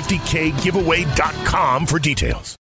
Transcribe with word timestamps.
150kgiveaway.com 0.00 1.86
for 1.86 1.98
details. 1.98 2.56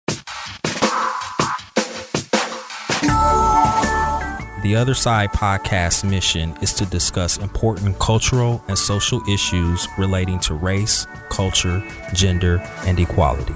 The 4.63 4.75
Other 4.77 4.95
Side 4.95 5.31
podcast 5.31 6.09
mission 6.09 6.55
is 6.61 6.75
to 6.75 6.85
discuss 6.85 7.39
important 7.39 7.99
cultural 8.01 8.63
and 8.69 8.77
social 8.77 9.23
issues 9.29 9.87
relating 9.97 10.41
to 10.41 10.55
race, 10.55 11.07
culture, 11.31 11.83
gender, 12.13 12.59
and 12.85 12.99
equality. 12.99 13.55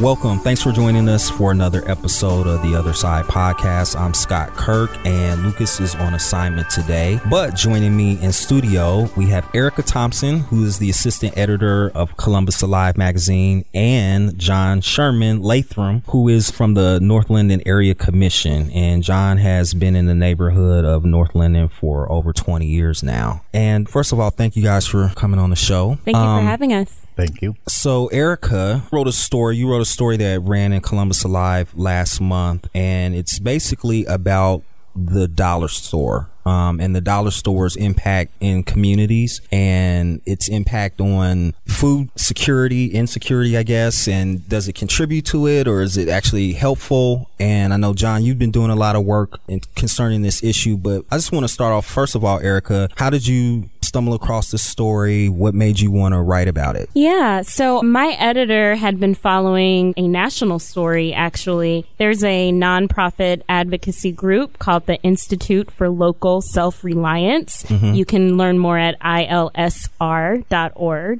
Welcome. 0.00 0.40
Thanks 0.40 0.60
for 0.60 0.72
joining 0.72 1.08
us 1.08 1.30
for 1.30 1.52
another 1.52 1.88
episode 1.88 2.48
of 2.48 2.62
the 2.62 2.76
Other 2.76 2.92
Side 2.92 3.26
Podcast. 3.26 3.98
I'm 3.98 4.12
Scott 4.12 4.50
Kirk, 4.50 4.90
and 5.06 5.44
Lucas 5.44 5.78
is 5.78 5.94
on 5.94 6.14
assignment 6.14 6.68
today. 6.68 7.20
But 7.30 7.54
joining 7.54 7.96
me 7.96 8.20
in 8.20 8.32
studio, 8.32 9.08
we 9.16 9.26
have 9.26 9.48
Erica 9.54 9.82
Thompson, 9.82 10.40
who 10.40 10.64
is 10.64 10.78
the 10.78 10.90
assistant 10.90 11.38
editor 11.38 11.90
of 11.90 12.16
Columbus 12.16 12.60
Alive 12.60 12.98
magazine, 12.98 13.64
and 13.72 14.36
John 14.36 14.80
Sherman 14.80 15.42
Lathram, 15.42 16.02
who 16.08 16.28
is 16.28 16.50
from 16.50 16.74
the 16.74 16.98
North 17.00 17.30
Linden 17.30 17.62
Area 17.64 17.94
Commission. 17.94 18.72
And 18.72 19.04
John 19.04 19.38
has 19.38 19.74
been 19.74 19.94
in 19.94 20.06
the 20.06 20.14
neighborhood 20.14 20.84
of 20.84 21.04
North 21.04 21.36
Linden 21.36 21.68
for 21.68 22.10
over 22.10 22.32
20 22.32 22.66
years 22.66 23.04
now. 23.04 23.44
And 23.52 23.88
first 23.88 24.10
of 24.10 24.18
all, 24.18 24.30
thank 24.30 24.56
you 24.56 24.62
guys 24.62 24.88
for 24.88 25.12
coming 25.14 25.38
on 25.38 25.50
the 25.50 25.56
show. 25.56 25.98
Thank 26.04 26.16
you 26.16 26.22
um, 26.22 26.42
for 26.42 26.48
having 26.48 26.72
us. 26.72 27.04
Thank 27.16 27.42
you. 27.42 27.54
So, 27.68 28.08
Erica 28.08 28.84
wrote 28.90 29.06
a 29.06 29.12
story. 29.12 29.56
You 29.56 29.70
wrote 29.70 29.82
a 29.82 29.86
story 29.86 30.16
that 30.16 30.40
ran 30.40 30.72
in 30.72 30.80
Columbus 30.80 31.22
Alive 31.22 31.72
last 31.74 32.20
month, 32.20 32.68
and 32.74 33.14
it's 33.14 33.38
basically 33.38 34.04
about 34.06 34.62
the 34.96 35.26
dollar 35.26 35.68
store 35.68 36.28
um, 36.46 36.78
and 36.80 36.94
the 36.94 37.00
dollar 37.00 37.30
store's 37.30 37.76
impact 37.76 38.32
in 38.40 38.62
communities 38.62 39.40
and 39.50 40.20
its 40.26 40.48
impact 40.48 41.00
on 41.00 41.54
food 41.66 42.10
security, 42.16 42.88
insecurity, 42.88 43.56
I 43.56 43.62
guess. 43.62 44.06
And 44.06 44.46
does 44.48 44.68
it 44.68 44.74
contribute 44.74 45.24
to 45.26 45.46
it 45.48 45.66
or 45.66 45.82
is 45.82 45.96
it 45.96 46.08
actually 46.08 46.52
helpful? 46.52 47.30
And 47.38 47.72
I 47.72 47.76
know, 47.76 47.94
John, 47.94 48.22
you've 48.22 48.38
been 48.38 48.50
doing 48.50 48.70
a 48.70 48.76
lot 48.76 48.96
of 48.96 49.04
work 49.04 49.40
in, 49.48 49.60
concerning 49.74 50.22
this 50.22 50.42
issue, 50.42 50.76
but 50.76 51.04
I 51.10 51.16
just 51.16 51.32
want 51.32 51.44
to 51.44 51.52
start 51.52 51.72
off, 51.72 51.86
first 51.86 52.14
of 52.14 52.24
all, 52.24 52.38
Erica, 52.40 52.90
how 52.96 53.10
did 53.10 53.26
you 53.26 53.70
stumble 53.94 54.12
across 54.12 54.50
this 54.50 54.64
story? 54.64 55.28
What 55.28 55.54
made 55.54 55.78
you 55.78 55.88
want 55.88 56.14
to 56.14 56.20
write 56.20 56.48
about 56.48 56.74
it? 56.74 56.90
Yeah, 56.94 57.42
so 57.42 57.80
my 57.80 58.16
editor 58.18 58.74
had 58.74 58.98
been 58.98 59.14
following 59.14 59.94
a 59.96 60.08
national 60.08 60.58
story, 60.58 61.14
actually. 61.14 61.86
There's 61.96 62.24
a 62.24 62.50
nonprofit 62.50 63.42
advocacy 63.48 64.10
group 64.10 64.58
called 64.58 64.86
the 64.86 65.00
Institute 65.02 65.70
for 65.70 65.88
Local 65.88 66.40
Self 66.42 66.82
Reliance. 66.82 67.62
Mm-hmm. 67.62 67.94
You 67.94 68.04
can 68.04 68.36
learn 68.36 68.58
more 68.58 68.76
at 68.76 68.98
ilsr.org. 68.98 70.44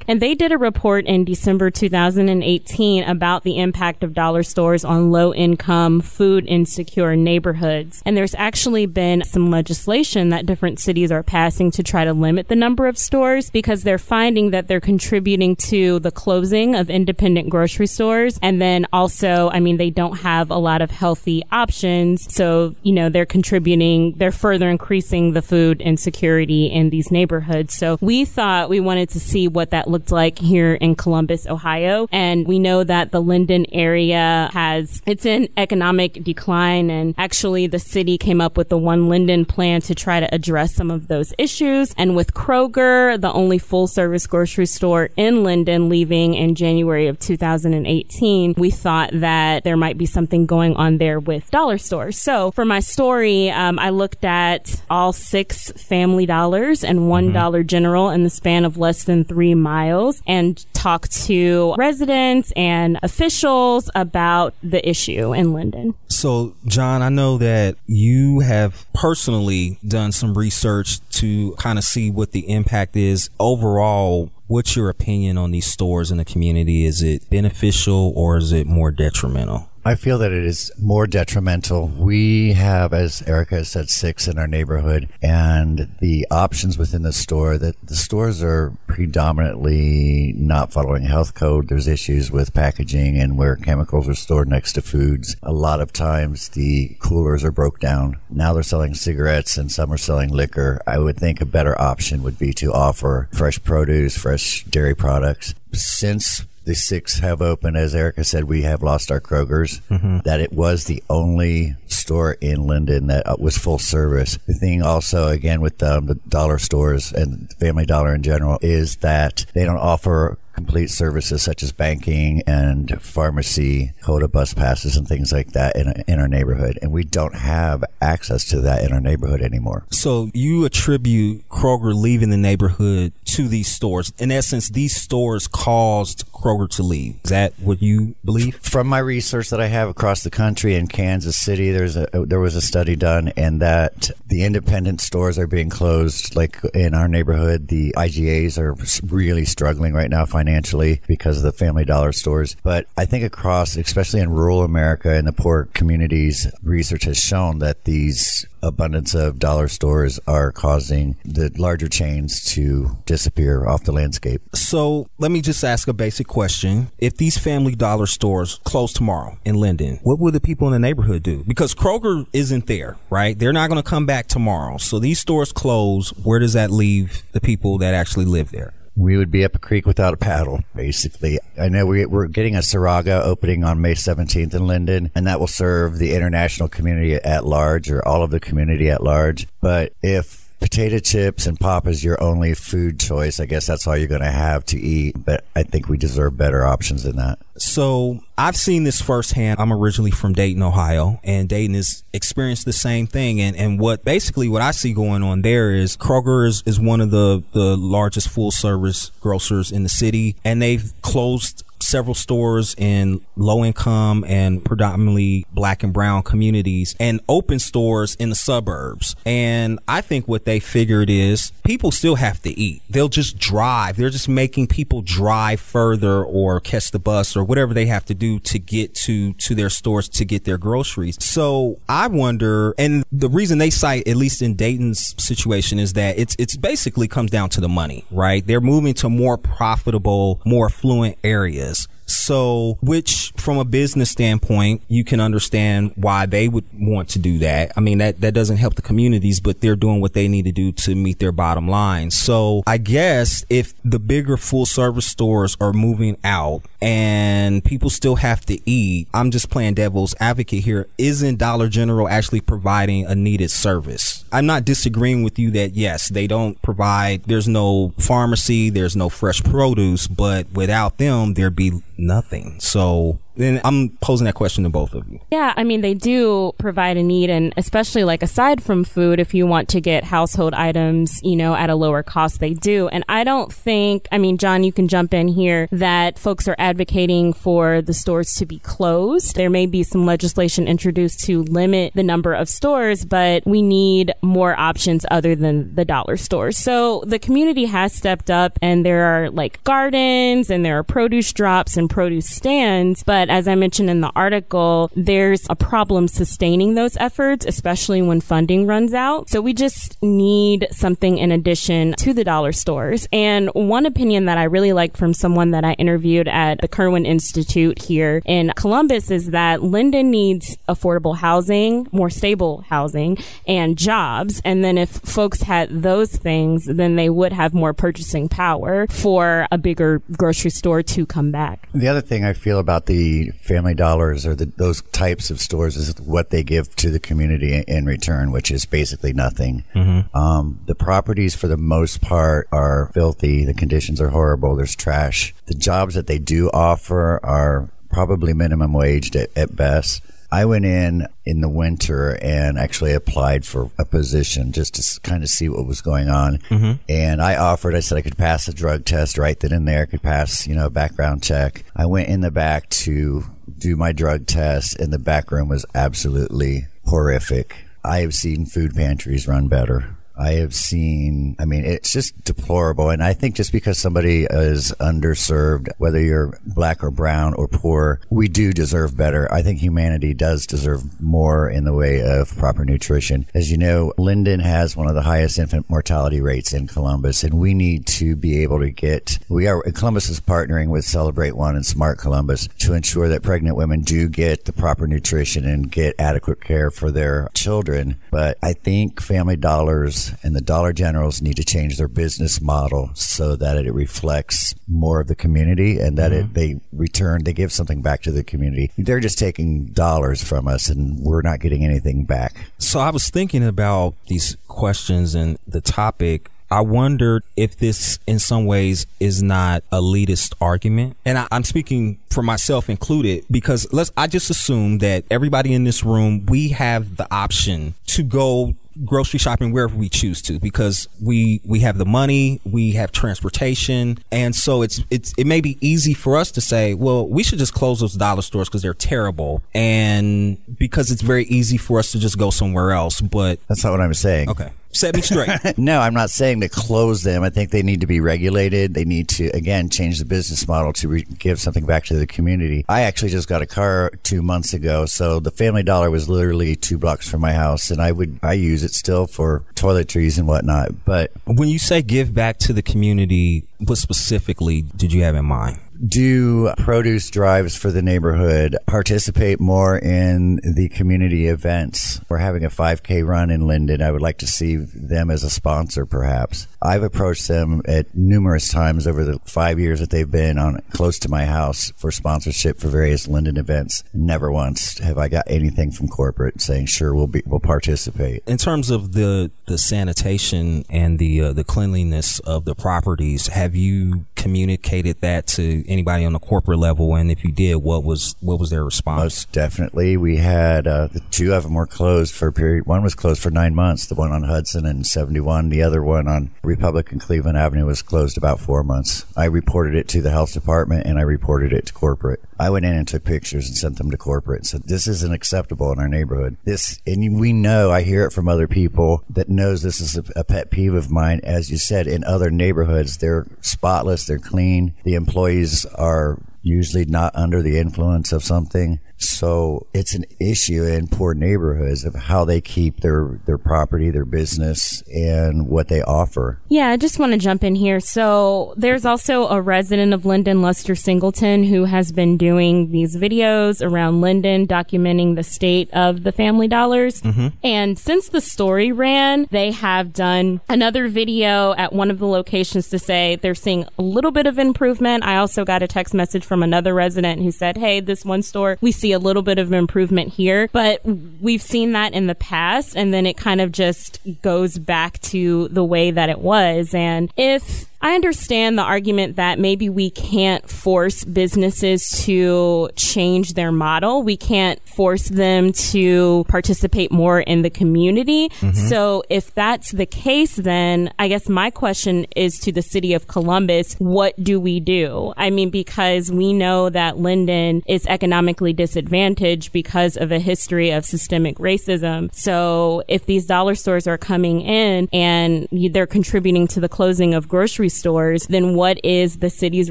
And 0.08 0.20
they 0.20 0.34
did 0.34 0.50
a 0.50 0.58
report 0.58 1.04
in 1.06 1.24
December 1.24 1.70
2018 1.70 3.04
about 3.04 3.44
the 3.44 3.60
impact 3.60 4.02
of 4.02 4.14
dollar 4.14 4.42
stores 4.42 4.84
on 4.84 5.12
low 5.12 5.32
income, 5.32 6.00
food 6.00 6.44
insecure 6.48 7.14
neighborhoods. 7.14 8.02
And 8.04 8.16
there's 8.16 8.34
actually 8.34 8.86
been 8.86 9.22
some 9.22 9.52
legislation 9.52 10.30
that 10.30 10.44
different 10.44 10.80
cities 10.80 11.12
are 11.12 11.22
passing 11.22 11.70
to 11.70 11.84
try 11.84 12.04
to 12.04 12.12
limit 12.12 12.48
the 12.48 12.63
number 12.64 12.86
of 12.86 12.96
stores 12.96 13.50
because 13.50 13.82
they're 13.82 13.98
finding 13.98 14.52
that 14.52 14.68
they're 14.68 14.80
contributing 14.80 15.54
to 15.54 15.98
the 15.98 16.10
closing 16.10 16.74
of 16.74 16.88
independent 16.88 17.50
grocery 17.50 17.86
stores. 17.86 18.38
And 18.40 18.58
then 18.58 18.86
also, 18.90 19.50
I 19.50 19.60
mean, 19.60 19.76
they 19.76 19.90
don't 19.90 20.16
have 20.16 20.50
a 20.50 20.56
lot 20.56 20.80
of 20.80 20.90
healthy 20.90 21.44
options. 21.52 22.32
So, 22.34 22.74
you 22.82 22.94
know, 22.94 23.10
they're 23.10 23.26
contributing, 23.26 24.14
they're 24.16 24.32
further 24.32 24.70
increasing 24.70 25.34
the 25.34 25.42
food 25.42 25.82
insecurity 25.82 26.64
in 26.78 26.88
these 26.88 27.10
neighborhoods. 27.10 27.74
So 27.74 27.98
we 28.00 28.24
thought 28.24 28.70
we 28.70 28.80
wanted 28.80 29.10
to 29.10 29.20
see 29.20 29.46
what 29.46 29.68
that 29.70 29.86
looked 29.86 30.10
like 30.10 30.38
here 30.38 30.72
in 30.72 30.94
Columbus, 30.94 31.46
Ohio. 31.46 32.08
And 32.10 32.48
we 32.48 32.58
know 32.58 32.82
that 32.82 33.12
the 33.12 33.20
Linden 33.20 33.66
area 33.72 34.48
has, 34.54 35.02
it's 35.04 35.26
in 35.26 35.50
economic 35.58 36.24
decline. 36.24 36.88
And 36.88 37.14
actually 37.18 37.66
the 37.66 37.78
city 37.78 38.16
came 38.16 38.40
up 38.40 38.56
with 38.56 38.70
the 38.70 38.78
One 38.78 39.10
Linden 39.10 39.44
plan 39.44 39.82
to 39.82 39.94
try 39.94 40.18
to 40.18 40.34
address 40.34 40.74
some 40.74 40.90
of 40.90 41.08
those 41.08 41.34
issues. 41.36 41.92
And 41.98 42.16
with 42.16 42.32
Kroger, 42.32 42.53
the 42.54 43.32
only 43.32 43.58
full 43.58 43.86
service 43.86 44.26
grocery 44.26 44.66
store 44.66 45.10
in 45.16 45.42
Linden, 45.42 45.88
leaving 45.88 46.34
in 46.34 46.54
January 46.54 47.08
of 47.08 47.18
2018, 47.18 48.54
we 48.56 48.70
thought 48.70 49.10
that 49.12 49.64
there 49.64 49.76
might 49.76 49.98
be 49.98 50.06
something 50.06 50.46
going 50.46 50.76
on 50.76 50.98
there 50.98 51.18
with 51.18 51.50
dollar 51.50 51.78
stores. 51.78 52.16
So 52.16 52.52
for 52.52 52.64
my 52.64 52.78
story, 52.80 53.50
um, 53.50 53.78
I 53.78 53.90
looked 53.90 54.24
at 54.24 54.82
all 54.88 55.12
six 55.12 55.72
family 55.72 56.26
dollars 56.26 56.84
and 56.84 57.08
one 57.08 57.32
mm-hmm. 57.32 57.66
general 57.66 58.10
in 58.10 58.22
the 58.22 58.30
span 58.30 58.64
of 58.64 58.76
less 58.76 59.04
than 59.04 59.24
three 59.24 59.54
miles 59.54 60.22
and 60.26 60.64
talked 60.74 61.12
to 61.24 61.74
residents 61.76 62.52
and 62.54 62.98
officials 63.02 63.90
about 63.94 64.54
the 64.62 64.86
issue 64.88 65.32
in 65.32 65.52
Linden. 65.52 65.94
So, 66.08 66.54
John, 66.66 67.02
I 67.02 67.08
know 67.08 67.38
that 67.38 67.76
you 67.86 68.40
have 68.40 68.86
personally 68.92 69.78
done 69.86 70.12
some 70.12 70.36
research 70.36 71.00
to 71.12 71.52
kind 71.52 71.78
of 71.78 71.84
see 71.84 72.10
what 72.10 72.32
the 72.34 72.50
impact 72.50 72.96
is 72.96 73.30
overall 73.40 74.30
what's 74.46 74.76
your 74.76 74.90
opinion 74.90 75.38
on 75.38 75.52
these 75.52 75.66
stores 75.66 76.10
in 76.10 76.18
the 76.18 76.24
community? 76.24 76.84
Is 76.84 77.02
it 77.02 77.30
beneficial 77.30 78.12
or 78.14 78.36
is 78.36 78.52
it 78.52 78.66
more 78.66 78.90
detrimental? 78.90 79.70
I 79.86 79.96
feel 79.96 80.16
that 80.18 80.32
it 80.32 80.44
is 80.44 80.72
more 80.80 81.06
detrimental. 81.06 81.88
We 81.88 82.54
have, 82.54 82.94
as 82.94 83.20
Erica 83.26 83.56
has 83.56 83.68
said, 83.68 83.90
six 83.90 84.26
in 84.26 84.38
our 84.38 84.46
neighborhood, 84.46 85.10
and 85.20 85.94
the 86.00 86.26
options 86.30 86.78
within 86.78 87.02
the 87.02 87.12
store 87.12 87.58
that 87.58 87.76
the 87.86 87.94
stores 87.94 88.42
are 88.42 88.72
predominantly 88.86 90.32
not 90.38 90.72
following 90.72 91.04
health 91.04 91.34
code. 91.34 91.68
There's 91.68 91.86
issues 91.86 92.30
with 92.30 92.54
packaging 92.54 93.18
and 93.18 93.36
where 93.36 93.56
chemicals 93.56 94.08
are 94.08 94.14
stored 94.14 94.48
next 94.48 94.72
to 94.74 94.82
foods. 94.82 95.36
A 95.42 95.52
lot 95.52 95.82
of 95.82 95.92
times 95.92 96.48
the 96.48 96.96
coolers 97.00 97.44
are 97.44 97.52
broke 97.52 97.78
down. 97.78 98.16
Now 98.30 98.54
they're 98.54 98.62
selling 98.62 98.94
cigarettes 98.94 99.58
and 99.58 99.70
some 99.70 99.92
are 99.92 99.98
selling 99.98 100.30
liquor. 100.30 100.80
I 100.86 100.98
would 100.98 101.18
think 101.18 101.42
a 101.42 101.46
better 101.46 101.78
option 101.78 102.22
would 102.22 102.38
be 102.38 102.54
to 102.54 102.72
offer 102.72 103.28
fresh 103.34 103.62
produce, 103.62 104.16
fresh 104.16 104.64
dairy 104.64 104.94
products. 104.94 105.54
Since 105.72 106.46
the 106.64 106.74
six 106.74 107.20
have 107.20 107.40
opened. 107.42 107.76
As 107.76 107.94
Erica 107.94 108.24
said, 108.24 108.44
we 108.44 108.62
have 108.62 108.82
lost 108.82 109.10
our 109.10 109.20
Kroger's. 109.20 109.80
Mm-hmm. 109.90 110.18
That 110.24 110.40
it 110.40 110.52
was 110.52 110.84
the 110.84 111.02
only 111.08 111.76
store 111.86 112.32
in 112.40 112.66
Linden 112.66 113.06
that 113.08 113.26
uh, 113.26 113.36
was 113.38 113.58
full 113.58 113.78
service. 113.78 114.38
The 114.46 114.54
thing 114.54 114.82
also, 114.82 115.28
again, 115.28 115.60
with 115.60 115.82
um, 115.82 116.06
the 116.06 116.14
dollar 116.14 116.58
stores 116.58 117.12
and 117.12 117.52
Family 117.54 117.86
Dollar 117.86 118.14
in 118.14 118.22
general, 118.22 118.58
is 118.62 118.96
that 118.96 119.46
they 119.54 119.64
don't 119.64 119.76
offer 119.76 120.38
complete 120.54 120.90
services 120.90 121.42
such 121.42 121.62
as 121.62 121.72
banking 121.72 122.42
and 122.46 123.00
pharmacy, 123.02 123.92
COTA 124.02 124.28
bus 124.28 124.54
passes, 124.54 124.96
and 124.96 125.06
things 125.06 125.32
like 125.32 125.52
that 125.52 125.76
in, 125.76 126.04
in 126.06 126.18
our 126.18 126.28
neighborhood. 126.28 126.78
And 126.80 126.92
we 126.92 127.04
don't 127.04 127.34
have 127.34 127.84
access 128.00 128.44
to 128.46 128.60
that 128.62 128.84
in 128.84 128.92
our 128.92 129.00
neighborhood 129.00 129.40
anymore. 129.40 129.84
So 129.90 130.30
you 130.32 130.64
attribute 130.64 131.48
Kroger 131.48 131.94
leaving 131.94 132.30
the 132.30 132.36
neighborhood 132.36 133.12
to 133.26 133.48
these 133.48 133.68
stores. 133.68 134.12
In 134.18 134.30
essence, 134.30 134.68
these 134.68 134.94
stores 134.96 135.48
caused 135.48 136.30
Kroger 136.32 136.68
to 136.76 136.82
leave. 136.82 137.16
Is 137.24 137.30
that 137.30 137.52
what 137.58 137.82
you 137.82 138.14
believe? 138.24 138.56
From 138.56 138.86
my 138.86 138.98
research 138.98 139.50
that 139.50 139.60
I 139.60 139.66
have 139.66 139.88
across 139.88 140.22
the 140.22 140.30
country 140.30 140.74
in 140.74 140.86
Kansas 140.86 141.36
City, 141.36 141.72
there's 141.72 141.96
a 141.96 142.04
uh, 142.16 142.24
there 142.26 142.40
was 142.40 142.54
a 142.54 142.60
study 142.60 142.96
done, 142.96 143.32
and 143.36 143.60
that 143.60 144.10
the 144.26 144.44
independent 144.44 145.00
stores 145.00 145.38
are 145.38 145.46
being 145.46 145.70
closed. 145.70 146.36
Like 146.36 146.60
in 146.74 146.94
our 146.94 147.08
neighborhood, 147.08 147.68
the 147.68 147.92
IGAs 147.96 148.58
are 148.58 148.76
really 149.06 149.44
struggling 149.44 149.94
right 149.94 150.10
now 150.10 150.24
financially 150.44 151.00
because 151.06 151.38
of 151.38 151.42
the 151.42 151.52
Family 151.52 151.84
Dollar 151.84 152.12
stores. 152.12 152.56
But 152.62 152.86
I 152.98 153.06
think 153.06 153.24
across, 153.24 153.76
especially 153.76 154.20
in 154.20 154.30
rural 154.30 154.62
America 154.62 155.10
and 155.10 155.26
the 155.26 155.32
poor 155.32 155.68
communities, 155.72 156.46
research 156.62 157.04
has 157.04 157.18
shown 157.18 157.60
that 157.60 157.84
these 157.84 158.46
abundance 158.62 159.14
of 159.14 159.38
dollar 159.38 159.68
stores 159.68 160.18
are 160.26 160.50
causing 160.50 161.16
the 161.24 161.50
larger 161.56 161.88
chains 161.88 162.42
to 162.42 162.96
disappear 163.04 163.66
off 163.66 163.84
the 163.84 163.92
landscape. 163.92 164.40
So 164.54 165.06
let 165.18 165.30
me 165.30 165.40
just 165.42 165.62
ask 165.64 165.86
a 165.88 165.92
basic 165.92 166.26
question. 166.26 166.90
If 166.98 167.16
these 167.16 167.36
family 167.36 167.74
dollar 167.74 168.06
stores 168.06 168.60
close 168.64 168.92
tomorrow 168.92 169.38
in 169.44 169.56
Linden, 169.56 170.00
what 170.02 170.18
will 170.18 170.32
the 170.32 170.40
people 170.40 170.66
in 170.66 170.72
the 170.72 170.78
neighborhood 170.78 171.22
do? 171.22 171.44
Because 171.46 171.74
Kroger 171.74 172.26
isn't 172.32 172.66
there, 172.66 172.96
right? 173.10 173.38
They're 173.38 173.52
not 173.52 173.68
going 173.68 173.82
to 173.82 173.88
come 173.88 174.06
back 174.06 174.28
tomorrow. 174.28 174.78
So 174.78 174.98
these 174.98 175.20
stores 175.20 175.52
close. 175.52 176.10
Where 176.10 176.38
does 176.38 176.54
that 176.54 176.70
leave 176.70 177.22
the 177.32 177.40
people 177.40 177.78
that 177.78 177.94
actually 177.94 178.24
live 178.24 178.50
there? 178.50 178.72
We 178.96 179.16
would 179.16 179.30
be 179.30 179.44
up 179.44 179.56
a 179.56 179.58
creek 179.58 179.86
without 179.86 180.14
a 180.14 180.16
paddle, 180.16 180.62
basically. 180.74 181.38
I 181.60 181.68
know 181.68 181.86
we, 181.86 182.06
we're 182.06 182.28
getting 182.28 182.54
a 182.54 182.60
Saraga 182.60 183.22
opening 183.22 183.64
on 183.64 183.80
May 183.80 183.94
17th 183.94 184.54
in 184.54 184.66
Linden, 184.66 185.10
and 185.14 185.26
that 185.26 185.40
will 185.40 185.48
serve 185.48 185.98
the 185.98 186.14
international 186.14 186.68
community 186.68 187.14
at 187.14 187.44
large 187.44 187.90
or 187.90 188.06
all 188.06 188.22
of 188.22 188.30
the 188.30 188.40
community 188.40 188.88
at 188.88 189.02
large. 189.02 189.48
But 189.60 189.92
if 190.02 190.43
potato 190.64 190.98
chips 190.98 191.46
and 191.46 191.60
pop 191.60 191.86
is 191.86 192.02
your 192.02 192.20
only 192.22 192.54
food 192.54 192.98
choice, 192.98 193.38
I 193.38 193.44
guess 193.44 193.66
that's 193.66 193.86
all 193.86 193.98
you're 193.98 194.08
going 194.08 194.22
to 194.22 194.30
have 194.30 194.64
to 194.66 194.80
eat. 194.80 195.14
But 195.22 195.44
I 195.54 195.62
think 195.62 195.90
we 195.90 195.98
deserve 195.98 196.38
better 196.38 196.64
options 196.64 197.02
than 197.02 197.16
that. 197.16 197.38
So 197.58 198.20
I've 198.38 198.56
seen 198.56 198.84
this 198.84 199.02
firsthand. 199.02 199.60
I'm 199.60 199.74
originally 199.74 200.10
from 200.10 200.32
Dayton, 200.32 200.62
Ohio, 200.62 201.20
and 201.22 201.50
Dayton 201.50 201.74
has 201.74 202.02
experienced 202.14 202.64
the 202.64 202.72
same 202.72 203.06
thing. 203.06 203.42
And, 203.42 203.54
and 203.56 203.78
what 203.78 204.06
basically 204.06 204.48
what 204.48 204.62
I 204.62 204.70
see 204.70 204.94
going 204.94 205.22
on 205.22 205.42
there 205.42 205.70
is 205.70 205.98
Kroger 205.98 206.48
is, 206.48 206.62
is 206.64 206.80
one 206.80 207.02
of 207.02 207.10
the, 207.10 207.42
the 207.52 207.76
largest 207.76 208.30
full 208.30 208.50
service 208.50 209.10
grocers 209.20 209.70
in 209.70 209.82
the 209.82 209.90
city, 209.90 210.34
and 210.46 210.62
they've 210.62 210.94
closed 211.02 211.62
several 211.94 212.12
stores 212.16 212.74
in 212.76 213.20
low 213.36 213.64
income 213.64 214.24
and 214.26 214.64
predominantly 214.64 215.46
black 215.52 215.84
and 215.84 215.92
brown 215.92 216.24
communities 216.24 216.96
and 216.98 217.20
open 217.28 217.56
stores 217.60 218.16
in 218.16 218.30
the 218.30 218.34
suburbs. 218.34 219.14
And 219.24 219.78
I 219.86 220.00
think 220.00 220.26
what 220.26 220.44
they 220.44 220.58
figured 220.58 221.08
is 221.08 221.52
people 221.62 221.92
still 221.92 222.16
have 222.16 222.42
to 222.42 222.50
eat. 222.50 222.82
They'll 222.90 223.08
just 223.08 223.38
drive. 223.38 223.96
They're 223.96 224.10
just 224.10 224.28
making 224.28 224.66
people 224.66 225.02
drive 225.02 225.60
further 225.60 226.24
or 226.24 226.58
catch 226.58 226.90
the 226.90 226.98
bus 226.98 227.36
or 227.36 227.44
whatever 227.44 227.72
they 227.72 227.86
have 227.86 228.04
to 228.06 228.14
do 228.14 228.40
to 228.40 228.58
get 228.58 228.92
to, 229.06 229.32
to 229.34 229.54
their 229.54 229.70
stores 229.70 230.08
to 230.08 230.24
get 230.24 230.42
their 230.42 230.58
groceries. 230.58 231.16
So 231.24 231.78
I 231.88 232.08
wonder, 232.08 232.74
and 232.76 233.04
the 233.12 233.28
reason 233.28 233.58
they 233.58 233.70
cite, 233.70 234.08
at 234.08 234.16
least 234.16 234.42
in 234.42 234.56
Dayton's 234.56 235.14
situation, 235.16 235.78
is 235.78 235.92
that 235.92 236.18
it's, 236.18 236.34
it's 236.40 236.56
basically 236.56 237.06
comes 237.06 237.30
down 237.30 237.50
to 237.50 237.60
the 237.60 237.68
money, 237.68 238.04
right? 238.10 238.44
They're 238.44 238.60
moving 238.60 238.94
to 238.94 239.08
more 239.08 239.38
profitable, 239.38 240.40
more 240.44 240.66
affluent 240.66 241.18
areas. 241.22 241.83
So, 242.06 242.78
which 242.80 243.32
from 243.36 243.58
a 243.58 243.64
business 243.64 244.10
standpoint, 244.10 244.82
you 244.88 245.04
can 245.04 245.20
understand 245.20 245.92
why 245.96 246.26
they 246.26 246.48
would 246.48 246.64
want 246.72 247.08
to 247.10 247.18
do 247.18 247.38
that. 247.38 247.72
I 247.76 247.80
mean, 247.80 247.98
that, 247.98 248.20
that 248.20 248.34
doesn't 248.34 248.56
help 248.58 248.74
the 248.74 248.82
communities, 248.82 249.40
but 249.40 249.60
they're 249.60 249.76
doing 249.76 250.00
what 250.00 250.12
they 250.14 250.28
need 250.28 250.44
to 250.44 250.52
do 250.52 250.72
to 250.72 250.94
meet 250.94 251.18
their 251.18 251.32
bottom 251.32 251.68
line. 251.68 252.10
So 252.10 252.62
I 252.66 252.78
guess 252.78 253.44
if 253.48 253.74
the 253.84 253.98
bigger 253.98 254.36
full 254.36 254.66
service 254.66 255.06
stores 255.06 255.56
are 255.60 255.72
moving 255.72 256.16
out 256.24 256.62
and 256.80 257.64
people 257.64 257.90
still 257.90 258.16
have 258.16 258.44
to 258.46 258.58
eat, 258.68 259.08
I'm 259.14 259.30
just 259.30 259.50
playing 259.50 259.74
devil's 259.74 260.14
advocate 260.20 260.64
here. 260.64 260.88
Isn't 260.98 261.38
Dollar 261.38 261.68
General 261.68 262.08
actually 262.08 262.40
providing 262.40 263.06
a 263.06 263.14
needed 263.14 263.50
service? 263.50 264.24
I'm 264.32 264.46
not 264.46 264.64
disagreeing 264.64 265.22
with 265.22 265.38
you 265.38 265.50
that 265.52 265.74
yes, 265.74 266.08
they 266.08 266.26
don't 266.26 266.60
provide, 266.62 267.24
there's 267.24 267.48
no 267.48 267.94
pharmacy, 267.98 268.70
there's 268.70 268.96
no 268.96 269.08
fresh 269.08 269.42
produce, 269.42 270.06
but 270.06 270.50
without 270.52 270.98
them, 270.98 271.34
there'd 271.34 271.56
be 271.56 271.82
nothing. 272.06 272.60
So 272.60 273.18
then 273.36 273.60
I'm 273.64 273.90
posing 274.00 274.24
that 274.26 274.34
question 274.34 274.64
to 274.64 274.70
both 274.70 274.94
of 274.94 275.08
you. 275.08 275.20
Yeah, 275.30 275.52
I 275.56 275.64
mean, 275.64 275.80
they 275.80 275.94
do 275.94 276.52
provide 276.58 276.96
a 276.96 277.02
need, 277.02 277.30
and 277.30 277.52
especially 277.56 278.04
like 278.04 278.22
aside 278.22 278.62
from 278.62 278.84
food, 278.84 279.20
if 279.20 279.34
you 279.34 279.46
want 279.46 279.68
to 279.70 279.80
get 279.80 280.04
household 280.04 280.54
items, 280.54 281.20
you 281.22 281.36
know, 281.36 281.54
at 281.54 281.70
a 281.70 281.74
lower 281.74 282.02
cost, 282.02 282.40
they 282.40 282.54
do. 282.54 282.88
And 282.88 283.04
I 283.08 283.24
don't 283.24 283.52
think, 283.52 284.06
I 284.12 284.18
mean, 284.18 284.38
John, 284.38 284.64
you 284.64 284.72
can 284.72 284.88
jump 284.88 285.14
in 285.14 285.28
here 285.28 285.68
that 285.72 286.18
folks 286.18 286.46
are 286.48 286.56
advocating 286.58 287.32
for 287.32 287.82
the 287.82 287.94
stores 287.94 288.34
to 288.34 288.46
be 288.46 288.58
closed. 288.60 289.34
There 289.34 289.50
may 289.50 289.66
be 289.66 289.82
some 289.82 290.06
legislation 290.06 290.68
introduced 290.68 291.20
to 291.24 291.42
limit 291.42 291.92
the 291.94 292.02
number 292.02 292.34
of 292.34 292.48
stores, 292.48 293.04
but 293.04 293.44
we 293.46 293.62
need 293.62 294.12
more 294.22 294.58
options 294.58 295.04
other 295.10 295.34
than 295.34 295.74
the 295.74 295.84
dollar 295.84 296.16
stores. 296.16 296.56
So 296.58 297.02
the 297.06 297.18
community 297.18 297.64
has 297.66 297.92
stepped 297.92 298.30
up, 298.30 298.58
and 298.62 298.84
there 298.84 299.04
are 299.04 299.30
like 299.30 299.62
gardens 299.64 300.50
and 300.50 300.64
there 300.64 300.78
are 300.78 300.82
produce 300.82 301.32
drops 301.32 301.76
and 301.76 301.90
produce 301.90 302.28
stands, 302.28 303.02
but 303.02 303.23
but 303.24 303.30
as 303.30 303.48
I 303.48 303.54
mentioned 303.54 303.88
in 303.88 304.02
the 304.02 304.12
article, 304.14 304.90
there's 304.94 305.46
a 305.48 305.56
problem 305.56 306.08
sustaining 306.08 306.74
those 306.74 306.94
efforts, 306.98 307.46
especially 307.46 308.02
when 308.02 308.20
funding 308.20 308.66
runs 308.66 308.92
out. 308.92 309.30
So 309.30 309.40
we 309.40 309.54
just 309.54 309.96
need 310.02 310.68
something 310.70 311.16
in 311.16 311.32
addition 311.32 311.94
to 312.00 312.12
the 312.12 312.22
dollar 312.22 312.52
stores. 312.52 313.08
And 313.14 313.48
one 313.54 313.86
opinion 313.86 314.26
that 314.26 314.36
I 314.36 314.42
really 314.44 314.74
like 314.74 314.94
from 314.94 315.14
someone 315.14 315.52
that 315.52 315.64
I 315.64 315.72
interviewed 315.74 316.28
at 316.28 316.60
the 316.60 316.68
Kirwan 316.68 317.06
Institute 317.06 317.80
here 317.80 318.20
in 318.26 318.52
Columbus 318.56 319.10
is 319.10 319.30
that 319.30 319.62
Linden 319.62 320.10
needs 320.10 320.58
affordable 320.68 321.16
housing, 321.16 321.86
more 321.90 322.10
stable 322.10 322.62
housing, 322.68 323.16
and 323.48 323.78
jobs. 323.78 324.42
And 324.44 324.62
then 324.62 324.76
if 324.76 324.90
folks 324.90 325.40
had 325.40 325.70
those 325.70 326.14
things, 326.14 326.66
then 326.66 326.96
they 326.96 327.08
would 327.08 327.32
have 327.32 327.54
more 327.54 327.72
purchasing 327.72 328.28
power 328.28 328.86
for 328.88 329.48
a 329.50 329.56
bigger 329.56 330.02
grocery 330.14 330.50
store 330.50 330.82
to 330.82 331.06
come 331.06 331.30
back. 331.30 331.70
The 331.72 331.88
other 331.88 332.02
thing 332.02 332.22
I 332.26 332.34
feel 332.34 332.58
about 332.58 332.84
the 332.84 333.13
Family 333.30 333.74
Dollars 333.74 334.26
or 334.26 334.34
the, 334.34 334.46
those 334.46 334.82
types 334.92 335.30
of 335.30 335.40
stores 335.40 335.76
is 335.76 336.00
what 336.00 336.30
they 336.30 336.42
give 336.42 336.74
to 336.76 336.90
the 336.90 337.00
community 337.00 337.64
in 337.66 337.86
return, 337.86 338.30
which 338.30 338.50
is 338.50 338.64
basically 338.64 339.12
nothing. 339.12 339.64
Mm-hmm. 339.74 340.16
Um, 340.16 340.60
the 340.66 340.74
properties, 340.74 341.34
for 341.34 341.48
the 341.48 341.56
most 341.56 342.00
part, 342.00 342.48
are 342.52 342.90
filthy. 342.94 343.44
The 343.44 343.54
conditions 343.54 344.00
are 344.00 344.10
horrible. 344.10 344.56
There's 344.56 344.76
trash. 344.76 345.34
The 345.46 345.54
jobs 345.54 345.94
that 345.94 346.06
they 346.06 346.18
do 346.18 346.50
offer 346.50 347.20
are 347.22 347.68
probably 347.90 348.32
minimum 348.32 348.72
wage 348.72 349.14
at, 349.14 349.30
at 349.36 349.54
best. 349.54 350.02
I 350.34 350.46
went 350.46 350.64
in 350.64 351.06
in 351.24 351.42
the 351.42 351.48
winter 351.48 352.18
and 352.20 352.58
actually 352.58 352.92
applied 352.92 353.46
for 353.46 353.70
a 353.78 353.84
position 353.84 354.50
just 354.50 354.74
to 354.74 355.00
kind 355.02 355.22
of 355.22 355.28
see 355.28 355.48
what 355.48 355.64
was 355.64 355.80
going 355.80 356.08
on. 356.08 356.38
Mm-hmm. 356.50 356.72
And 356.88 357.22
I 357.22 357.36
offered, 357.36 357.76
I 357.76 357.78
said 357.78 357.98
I 357.98 358.02
could 358.02 358.18
pass 358.18 358.48
a 358.48 358.52
drug 358.52 358.84
test 358.84 359.16
right 359.16 359.38
then 359.38 359.52
and 359.52 359.68
there, 359.68 359.86
could 359.86 360.02
pass, 360.02 360.44
you 360.44 360.56
know, 360.56 360.66
a 360.66 360.70
background 360.70 361.22
check. 361.22 361.64
I 361.76 361.86
went 361.86 362.08
in 362.08 362.20
the 362.20 362.32
back 362.32 362.68
to 362.70 363.22
do 363.56 363.76
my 363.76 363.92
drug 363.92 364.26
test, 364.26 364.76
and 364.80 364.92
the 364.92 364.98
back 364.98 365.30
room 365.30 365.48
was 365.48 365.64
absolutely 365.72 366.66
horrific. 366.86 367.54
I 367.84 367.98
have 367.98 368.12
seen 368.12 368.44
food 368.44 368.74
pantries 368.74 369.28
run 369.28 369.46
better. 369.46 369.96
I 370.16 370.32
have 370.34 370.54
seen, 370.54 371.36
I 371.38 371.44
mean, 371.44 371.64
it's 371.64 371.92
just 371.92 372.24
deplorable. 372.24 372.90
And 372.90 373.02
I 373.02 373.12
think 373.12 373.34
just 373.34 373.52
because 373.52 373.78
somebody 373.78 374.24
is 374.24 374.72
underserved, 374.80 375.68
whether 375.78 376.00
you're 376.00 376.38
black 376.46 376.84
or 376.84 376.90
brown 376.90 377.34
or 377.34 377.48
poor, 377.48 378.00
we 378.10 378.28
do 378.28 378.52
deserve 378.52 378.96
better. 378.96 379.32
I 379.32 379.42
think 379.42 379.58
humanity 379.58 380.14
does 380.14 380.46
deserve 380.46 381.00
more 381.00 381.48
in 381.48 381.64
the 381.64 381.72
way 381.72 382.02
of 382.02 382.36
proper 382.36 382.64
nutrition. 382.64 383.26
As 383.34 383.50
you 383.50 383.58
know, 383.58 383.92
Linden 383.98 384.40
has 384.40 384.76
one 384.76 384.88
of 384.88 384.94
the 384.94 385.02
highest 385.02 385.38
infant 385.38 385.68
mortality 385.68 386.20
rates 386.20 386.52
in 386.52 386.66
Columbus, 386.66 387.24
and 387.24 387.34
we 387.34 387.54
need 387.54 387.86
to 387.86 388.14
be 388.14 388.42
able 388.42 388.60
to 388.60 388.70
get, 388.70 389.18
we 389.28 389.46
are, 389.48 389.62
Columbus 389.62 390.08
is 390.08 390.20
partnering 390.20 390.68
with 390.68 390.84
Celebrate 390.84 391.36
One 391.36 391.56
and 391.56 391.66
Smart 391.66 391.98
Columbus 391.98 392.48
to 392.58 392.74
ensure 392.74 393.08
that 393.08 393.22
pregnant 393.22 393.56
women 393.56 393.82
do 393.82 394.08
get 394.08 394.44
the 394.44 394.52
proper 394.52 394.86
nutrition 394.86 395.44
and 395.44 395.70
get 395.70 395.94
adequate 395.98 396.40
care 396.40 396.70
for 396.70 396.90
their 396.90 397.28
children. 397.34 397.96
But 398.10 398.38
I 398.42 398.52
think 398.52 399.00
Family 399.00 399.36
Dollars 399.36 400.03
and 400.22 400.34
the 400.34 400.40
Dollar 400.40 400.72
Generals 400.72 401.22
need 401.22 401.36
to 401.36 401.44
change 401.44 401.76
their 401.76 401.88
business 401.88 402.40
model 402.40 402.90
so 402.94 403.36
that 403.36 403.56
it 403.56 403.72
reflects 403.72 404.54
more 404.68 405.00
of 405.00 405.06
the 405.06 405.14
community 405.14 405.78
and 405.78 405.96
that 405.98 406.12
mm-hmm. 406.12 406.30
it 406.30 406.34
they 406.34 406.60
return 406.72 407.24
they 407.24 407.32
give 407.32 407.52
something 407.52 407.82
back 407.82 408.02
to 408.02 408.12
the 408.12 408.24
community. 408.24 408.70
They're 408.76 409.00
just 409.00 409.18
taking 409.18 409.66
dollars 409.66 410.22
from 410.22 410.48
us 410.48 410.68
and 410.68 410.98
we're 411.00 411.22
not 411.22 411.40
getting 411.40 411.64
anything 411.64 412.04
back. 412.04 412.50
So 412.58 412.80
I 412.80 412.90
was 412.90 413.10
thinking 413.10 413.44
about 413.44 413.94
these 414.06 414.36
questions 414.48 415.14
and 415.14 415.38
the 415.46 415.60
topic 415.60 416.30
I 416.54 416.60
wondered 416.60 417.24
if 417.36 417.56
this, 417.58 417.98
in 418.06 418.20
some 418.20 418.46
ways, 418.46 418.86
is 419.00 419.24
not 419.24 419.68
elitist 419.72 420.34
argument. 420.40 420.96
And 421.04 421.18
I, 421.18 421.26
am 421.32 421.42
speaking 421.42 421.98
for 422.10 422.22
myself 422.22 422.70
included 422.70 423.24
because 423.28 423.66
let's, 423.72 423.90
I 423.96 424.06
just 424.06 424.30
assume 424.30 424.78
that 424.78 425.02
everybody 425.10 425.52
in 425.52 425.64
this 425.64 425.82
room, 425.82 426.26
we 426.26 426.50
have 426.50 426.96
the 426.96 427.12
option 427.12 427.74
to 427.88 428.04
go 428.04 428.54
grocery 428.84 429.18
shopping 429.18 429.50
wherever 429.52 429.74
we 429.74 429.88
choose 429.88 430.22
to 430.22 430.38
because 430.38 430.88
we 431.02 431.40
we 431.44 431.60
have 431.60 431.76
the 431.76 431.84
money, 431.84 432.40
we 432.44 432.72
have 432.72 432.92
transportation, 432.92 433.98
and 434.12 434.34
so 434.34 434.62
it's 434.62 434.80
it's 434.90 435.12
it 435.16 435.26
may 435.26 435.40
be 435.40 435.58
easy 435.60 435.94
for 435.94 436.16
us 436.16 436.30
to 436.32 436.40
say, 436.40 436.74
well, 436.74 437.08
we 437.08 437.22
should 437.22 437.38
just 437.38 437.54
close 437.54 437.80
those 437.80 437.94
dollar 437.94 438.22
stores 438.22 438.48
because 438.48 438.62
they're 438.62 438.74
terrible, 438.74 439.42
and 439.54 440.38
because 440.56 440.90
it's 440.90 441.02
very 441.02 441.24
easy 441.24 441.56
for 441.56 441.78
us 441.78 441.92
to 441.92 441.98
just 441.98 442.18
go 442.18 442.30
somewhere 442.30 442.72
else. 442.72 443.00
But 443.00 443.38
that's 443.48 443.62
not 443.62 443.70
what 443.70 443.80
I'm 443.80 443.94
saying. 443.94 444.30
Okay 444.30 444.50
set 444.74 444.94
me 444.94 445.02
straight. 445.02 445.30
no, 445.58 445.80
I'm 445.80 445.94
not 445.94 446.10
saying 446.10 446.40
to 446.40 446.48
close 446.48 447.02
them. 447.02 447.22
I 447.22 447.30
think 447.30 447.50
they 447.50 447.62
need 447.62 447.80
to 447.80 447.86
be 447.86 448.00
regulated. 448.00 448.74
They 448.74 448.84
need 448.84 449.08
to, 449.10 449.28
again, 449.28 449.68
change 449.68 449.98
the 449.98 450.04
business 450.04 450.46
model 450.46 450.72
to 450.74 450.88
re- 450.88 451.06
give 451.18 451.40
something 451.40 451.64
back 451.64 451.84
to 451.86 451.94
the 451.94 452.06
community. 452.06 452.64
I 452.68 452.82
actually 452.82 453.10
just 453.10 453.28
got 453.28 453.42
a 453.42 453.46
car 453.46 453.92
two 454.02 454.22
months 454.22 454.52
ago. 454.52 454.86
So 454.86 455.20
the 455.20 455.30
Family 455.30 455.62
Dollar 455.62 455.90
was 455.90 456.08
literally 456.08 456.56
two 456.56 456.78
blocks 456.78 457.08
from 457.08 457.20
my 457.20 457.32
house. 457.32 457.70
And 457.70 457.80
I 457.80 457.92
would, 457.92 458.18
I 458.22 458.34
use 458.34 458.62
it 458.62 458.72
still 458.72 459.06
for 459.06 459.44
toiletries 459.54 460.18
and 460.18 460.26
whatnot. 460.26 460.84
But 460.84 461.12
when 461.24 461.48
you 461.48 461.58
say 461.58 461.82
give 461.82 462.14
back 462.14 462.38
to 462.40 462.52
the 462.52 462.62
community, 462.62 463.44
what 463.58 463.78
specifically 463.78 464.62
did 464.62 464.92
you 464.92 465.02
have 465.04 465.14
in 465.14 465.24
mind? 465.24 465.58
Do 465.86 466.52
produce 466.58 467.10
drives 467.10 467.56
for 467.56 467.70
the 467.70 467.82
neighborhood, 467.82 468.56
participate 468.66 469.40
more 469.40 469.78
in 469.78 470.36
the 470.42 470.68
community 470.70 471.26
events. 471.26 472.00
We're 472.08 472.18
having 472.18 472.44
a 472.44 472.50
5K 472.50 473.06
run 473.06 473.30
in 473.30 473.46
Linden. 473.46 473.82
I 473.82 473.90
would 473.90 474.02
like 474.02 474.18
to 474.18 474.26
see 474.26 474.56
them 474.56 475.10
as 475.10 475.22
a 475.22 475.30
sponsor, 475.30 475.86
perhaps. 475.86 476.46
I've 476.62 476.82
approached 476.82 477.28
them 477.28 477.62
at 477.66 477.94
numerous 477.94 478.48
times 478.48 478.86
over 478.86 479.04
the 479.04 479.18
five 479.24 479.58
years 479.58 479.80
that 479.80 479.90
they've 479.90 480.10
been 480.10 480.38
on 480.38 480.60
close 480.70 480.98
to 481.00 481.10
my 481.10 481.26
house 481.26 481.72
for 481.76 481.90
sponsorship 481.90 482.58
for 482.58 482.68
various 482.68 483.06
Linden 483.06 483.36
events. 483.36 483.84
Never 483.92 484.30
once 484.30 484.78
have 484.78 484.98
I 484.98 485.08
got 485.08 485.24
anything 485.26 485.70
from 485.72 485.88
corporate 485.88 486.40
saying, 486.40 486.66
"Sure, 486.66 486.94
we'll 486.94 487.06
be 487.06 487.22
we'll 487.26 487.40
participate." 487.40 488.22
In 488.26 488.38
terms 488.38 488.70
of 488.70 488.92
the 488.92 489.30
the 489.46 489.58
sanitation 489.58 490.64
and 490.70 490.98
the 490.98 491.20
uh, 491.20 491.32
the 491.32 491.44
cleanliness 491.44 492.18
of 492.20 492.44
the 492.44 492.54
properties, 492.54 493.26
have 493.28 493.54
you 493.54 494.06
communicated 494.16 495.02
that 495.02 495.26
to 495.26 495.63
anybody 495.66 496.04
on 496.04 496.12
the 496.12 496.18
corporate 496.18 496.58
level? 496.58 496.94
And 496.94 497.10
if 497.10 497.24
you 497.24 497.32
did, 497.32 497.56
what 497.56 497.84
was 497.84 498.16
what 498.20 498.38
was 498.38 498.50
their 498.50 498.64
response? 498.64 499.02
Most 499.02 499.32
definitely, 499.32 499.96
we 499.96 500.16
had 500.16 500.66
uh, 500.66 500.88
the 500.88 501.00
two 501.10 501.32
of 501.32 501.42
them 501.42 501.54
were 501.54 501.66
closed 501.66 502.14
for 502.14 502.28
a 502.28 502.32
period. 502.32 502.66
One 502.66 502.82
was 502.82 502.94
closed 502.94 503.22
for 503.22 503.30
nine 503.30 503.54
months. 503.54 503.86
The 503.86 503.94
one 503.94 504.12
on 504.12 504.24
Hudson 504.24 504.66
and 504.66 504.86
seventy 504.86 505.20
one. 505.20 505.48
The 505.48 505.62
other 505.62 505.82
one 505.82 506.08
on 506.08 506.30
Republic 506.42 506.92
and 506.92 507.00
Cleveland 507.00 507.38
Avenue 507.38 507.66
was 507.66 507.82
closed 507.82 508.16
about 508.16 508.40
four 508.40 508.62
months. 508.62 509.04
I 509.16 509.26
reported 509.26 509.74
it 509.74 509.88
to 509.88 510.00
the 510.00 510.10
health 510.10 510.32
department 510.32 510.86
and 510.86 510.98
I 510.98 511.02
reported 511.02 511.52
it 511.52 511.66
to 511.66 511.72
corporate. 511.72 512.20
I 512.38 512.50
went 512.50 512.64
in 512.64 512.74
and 512.74 512.86
took 512.86 513.04
pictures 513.04 513.46
and 513.46 513.56
sent 513.56 513.78
them 513.78 513.92
to 513.92 513.96
corporate 513.96 514.40
and 514.40 514.46
said, 514.46 514.62
this 514.64 514.88
isn't 514.88 515.14
acceptable 515.14 515.70
in 515.72 515.78
our 515.78 515.86
neighborhood. 515.86 516.36
This, 516.44 516.80
and 516.84 517.20
we 517.20 517.32
know, 517.32 517.70
I 517.70 517.82
hear 517.82 518.04
it 518.04 518.12
from 518.12 518.28
other 518.28 518.48
people 518.48 519.04
that 519.08 519.28
knows 519.28 519.62
this 519.62 519.80
is 519.80 519.96
a, 519.96 520.02
a 520.16 520.24
pet 520.24 520.50
peeve 520.50 520.74
of 520.74 520.90
mine. 520.90 521.20
As 521.22 521.50
you 521.50 521.58
said, 521.58 521.86
in 521.86 522.02
other 522.02 522.32
neighborhoods, 522.32 522.98
they're 522.98 523.28
spotless, 523.40 524.06
they're 524.06 524.18
clean. 524.18 524.74
The 524.82 524.94
employees 524.94 525.53
are 525.64 526.18
usually 526.42 526.84
not 526.84 527.14
under 527.14 527.42
the 527.42 527.58
influence 527.58 528.12
of 528.12 528.24
something. 528.24 528.80
So 528.96 529.66
it's 529.72 529.94
an 529.94 530.04
issue 530.20 530.64
in 530.64 530.88
poor 530.88 531.14
neighborhoods 531.14 531.84
of 531.84 531.94
how 531.94 532.24
they 532.24 532.40
keep 532.40 532.80
their, 532.80 533.20
their 533.26 533.38
property, 533.38 533.90
their 533.90 534.04
business, 534.04 534.82
and 534.88 535.48
what 535.48 535.68
they 535.68 535.82
offer. 535.82 536.40
Yeah, 536.48 536.68
I 536.68 536.76
just 536.76 536.98
want 536.98 537.12
to 537.12 537.18
jump 537.18 537.44
in 537.44 537.54
here. 537.54 537.80
So 537.80 538.54
there's 538.56 538.84
also 538.84 539.28
a 539.28 539.40
resident 539.40 539.92
of 539.92 540.04
Linden, 540.04 540.42
Lester 540.42 540.74
Singleton, 540.74 541.44
who 541.44 541.64
has 541.64 541.92
been 541.92 542.16
doing 542.16 542.70
these 542.70 542.96
videos 542.96 543.64
around 543.64 544.00
Linden, 544.00 544.46
documenting 544.46 545.16
the 545.16 545.22
state 545.22 545.70
of 545.72 546.02
the 546.02 546.12
Family 546.12 546.48
Dollars. 546.48 547.02
Mm-hmm. 547.02 547.28
And 547.42 547.78
since 547.78 548.08
the 548.08 548.20
story 548.20 548.72
ran, 548.72 549.26
they 549.30 549.52
have 549.52 549.92
done 549.92 550.40
another 550.48 550.88
video 550.88 551.54
at 551.54 551.72
one 551.72 551.90
of 551.90 551.98
the 551.98 552.06
locations 552.06 552.68
to 552.70 552.78
say 552.78 553.16
they're 553.16 553.34
seeing 553.34 553.64
a 553.78 553.82
little 553.82 554.10
bit 554.10 554.26
of 554.26 554.38
improvement. 554.38 555.04
I 555.04 555.16
also 555.16 555.44
got 555.44 555.62
a 555.62 555.68
text 555.68 555.94
message 555.94 556.24
from 556.24 556.42
another 556.42 556.74
resident 556.74 557.22
who 557.22 557.30
said, 557.30 557.56
Hey, 557.56 557.80
this 557.80 558.04
one 558.04 558.22
store, 558.22 558.58
we 558.60 558.72
see 558.84 558.92
a 558.92 558.98
little 558.98 559.22
bit 559.22 559.38
of 559.38 559.50
improvement 559.50 560.12
here, 560.12 560.50
but 560.52 560.84
we've 560.84 561.40
seen 561.40 561.72
that 561.72 561.94
in 561.94 562.06
the 562.06 562.14
past. 562.14 562.76
And 562.76 562.92
then 562.92 563.06
it 563.06 563.16
kind 563.16 563.40
of 563.40 563.50
just 563.50 563.98
goes 564.20 564.58
back 564.58 565.00
to 565.00 565.48
the 565.48 565.64
way 565.64 565.90
that 565.90 566.10
it 566.10 566.18
was. 566.18 566.74
And 566.74 567.10
if 567.16 567.66
I 567.84 567.94
understand 567.94 568.56
the 568.56 568.62
argument 568.62 569.16
that 569.16 569.38
maybe 569.38 569.68
we 569.68 569.90
can't 569.90 570.48
force 570.48 571.04
businesses 571.04 571.86
to 572.06 572.70
change 572.76 573.34
their 573.34 573.52
model. 573.52 574.02
We 574.02 574.16
can't 574.16 574.58
force 574.66 575.10
them 575.10 575.52
to 575.52 576.24
participate 576.26 576.90
more 576.90 577.20
in 577.20 577.42
the 577.42 577.50
community. 577.50 578.30
Mm-hmm. 578.30 578.52
So 578.68 579.02
if 579.10 579.34
that's 579.34 579.72
the 579.72 579.84
case, 579.84 580.36
then 580.36 580.94
I 580.98 581.08
guess 581.08 581.28
my 581.28 581.50
question 581.50 582.06
is 582.16 582.38
to 582.38 582.52
the 582.52 582.62
city 582.62 582.94
of 582.94 583.06
Columbus, 583.06 583.74
what 583.74 584.14
do 584.24 584.40
we 584.40 584.60
do? 584.60 585.12
I 585.18 585.28
mean, 585.28 585.50
because 585.50 586.10
we 586.10 586.32
know 586.32 586.70
that 586.70 586.96
Linden 586.96 587.62
is 587.66 587.86
economically 587.86 588.54
disadvantaged 588.54 589.52
because 589.52 589.98
of 589.98 590.10
a 590.10 590.18
history 590.18 590.70
of 590.70 590.86
systemic 590.86 591.36
racism. 591.36 592.08
So 592.14 592.82
if 592.88 593.04
these 593.04 593.26
dollar 593.26 593.54
stores 593.54 593.86
are 593.86 593.98
coming 593.98 594.40
in 594.40 594.88
and 594.90 595.46
they're 595.52 595.86
contributing 595.86 596.48
to 596.48 596.60
the 596.60 596.68
closing 596.70 597.12
of 597.12 597.28
grocery 597.28 597.68
stores, 597.74 598.26
then 598.26 598.54
what 598.54 598.78
is 598.84 599.18
the 599.18 599.30
city's 599.30 599.70